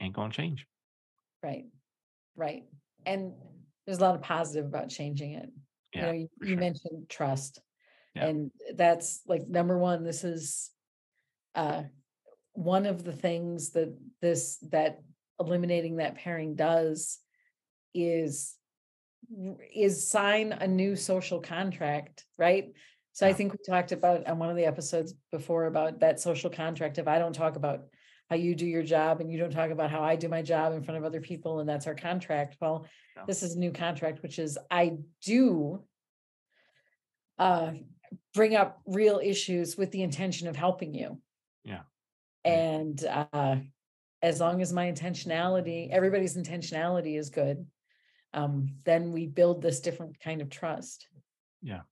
[0.00, 0.66] ain't gonna change
[1.42, 1.66] right,
[2.36, 2.64] right.
[3.06, 3.34] And
[3.86, 5.50] there's a lot of positive about changing it.
[5.94, 6.58] You Yeah, know, you, for you sure.
[6.60, 7.60] mentioned trust.
[8.18, 8.26] Yeah.
[8.26, 10.70] And that's like number one, this is
[11.54, 11.82] uh
[12.52, 15.00] one of the things that this that
[15.40, 17.18] eliminating that pairing does
[17.94, 18.54] is
[19.74, 22.72] is sign a new social contract, right?
[23.12, 26.50] So I think we talked about on one of the episodes before about that social
[26.50, 26.98] contract.
[26.98, 27.80] If I don't talk about
[28.30, 30.72] how you do your job and you don't talk about how I do my job
[30.72, 33.24] in front of other people and that's our contract, well, Yeah.
[33.26, 35.84] this is a new contract, which is I do
[37.38, 37.72] uh
[38.34, 41.18] bring up real issues with the intention of helping you.
[41.64, 41.82] Yeah.
[42.44, 43.56] And uh
[44.20, 47.64] as long as my intentionality, everybody's intentionality is good,
[48.34, 51.06] um, then we build this different kind of trust.
[51.62, 51.82] Yeah.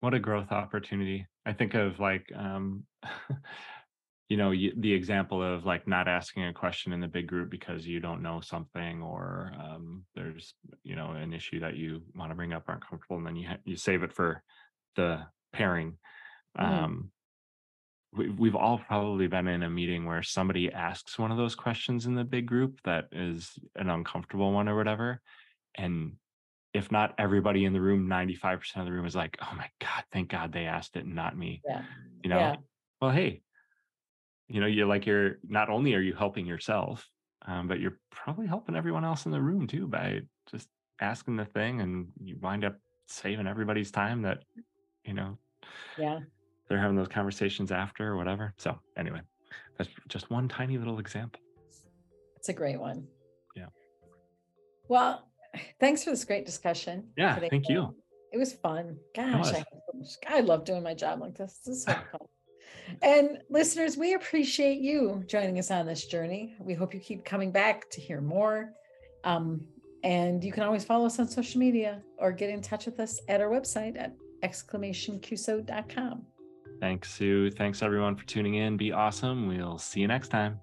[0.00, 2.82] What a growth opportunity i think of like um
[4.28, 7.48] you know you, the example of like not asking a question in the big group
[7.48, 12.30] because you don't know something or um there's you know an issue that you want
[12.30, 14.42] to bring up aren't comfortable and then you ha- you save it for
[14.96, 15.98] the pairing
[16.58, 16.64] Mhm.
[16.64, 17.12] um
[18.12, 22.06] we, we've all probably been in a meeting where somebody asks one of those questions
[22.06, 25.20] in the big group that is an uncomfortable one or whatever
[25.74, 26.16] and
[26.72, 30.04] if not everybody in the room 95% of the room is like oh my god
[30.12, 31.82] thank god they asked it and not me Yeah.
[32.24, 32.56] you know Yeah.
[33.00, 33.42] well hey
[34.48, 37.08] you know you're like you're not only are you helping yourself
[37.42, 40.20] um, but you're probably helping everyone else in the room too by
[40.50, 40.68] just
[41.00, 42.78] asking the thing and you wind up
[43.08, 44.38] saving everybody's time that
[45.06, 45.38] you know
[45.98, 46.20] Yeah.
[46.68, 49.20] they're having those conversations after or whatever so anyway
[49.78, 51.40] that's just one tiny little example
[52.36, 53.06] It's a great one.
[53.54, 53.66] Yeah.
[54.88, 55.28] Well,
[55.80, 57.08] thanks for this great discussion.
[57.16, 57.94] Yeah, today, thank you.
[58.32, 58.96] It was fun.
[59.14, 59.52] Gosh, was.
[59.52, 61.60] I, had so much- I love doing my job like this.
[61.64, 62.20] This is so fun.
[63.02, 66.54] And listeners, we appreciate you joining us on this journey.
[66.60, 68.72] We hope you keep coming back to hear more.
[69.24, 69.66] Um,
[70.04, 73.20] and you can always follow us on social media or get in touch with us
[73.28, 74.12] at our website at
[74.46, 76.22] exclamationqso.com.
[76.80, 80.58] thanks sue thanks everyone for tuning in be awesome we'll see you next time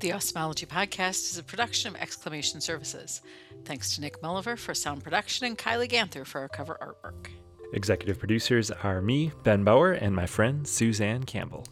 [0.00, 3.20] The Osmology Podcast is a production of Exclamation Services.
[3.64, 7.30] Thanks to Nick Mulliver for sound production and Kylie Ganther for our cover artwork.
[7.72, 11.64] executive producers are me ben bauer and my friend suzanne campbell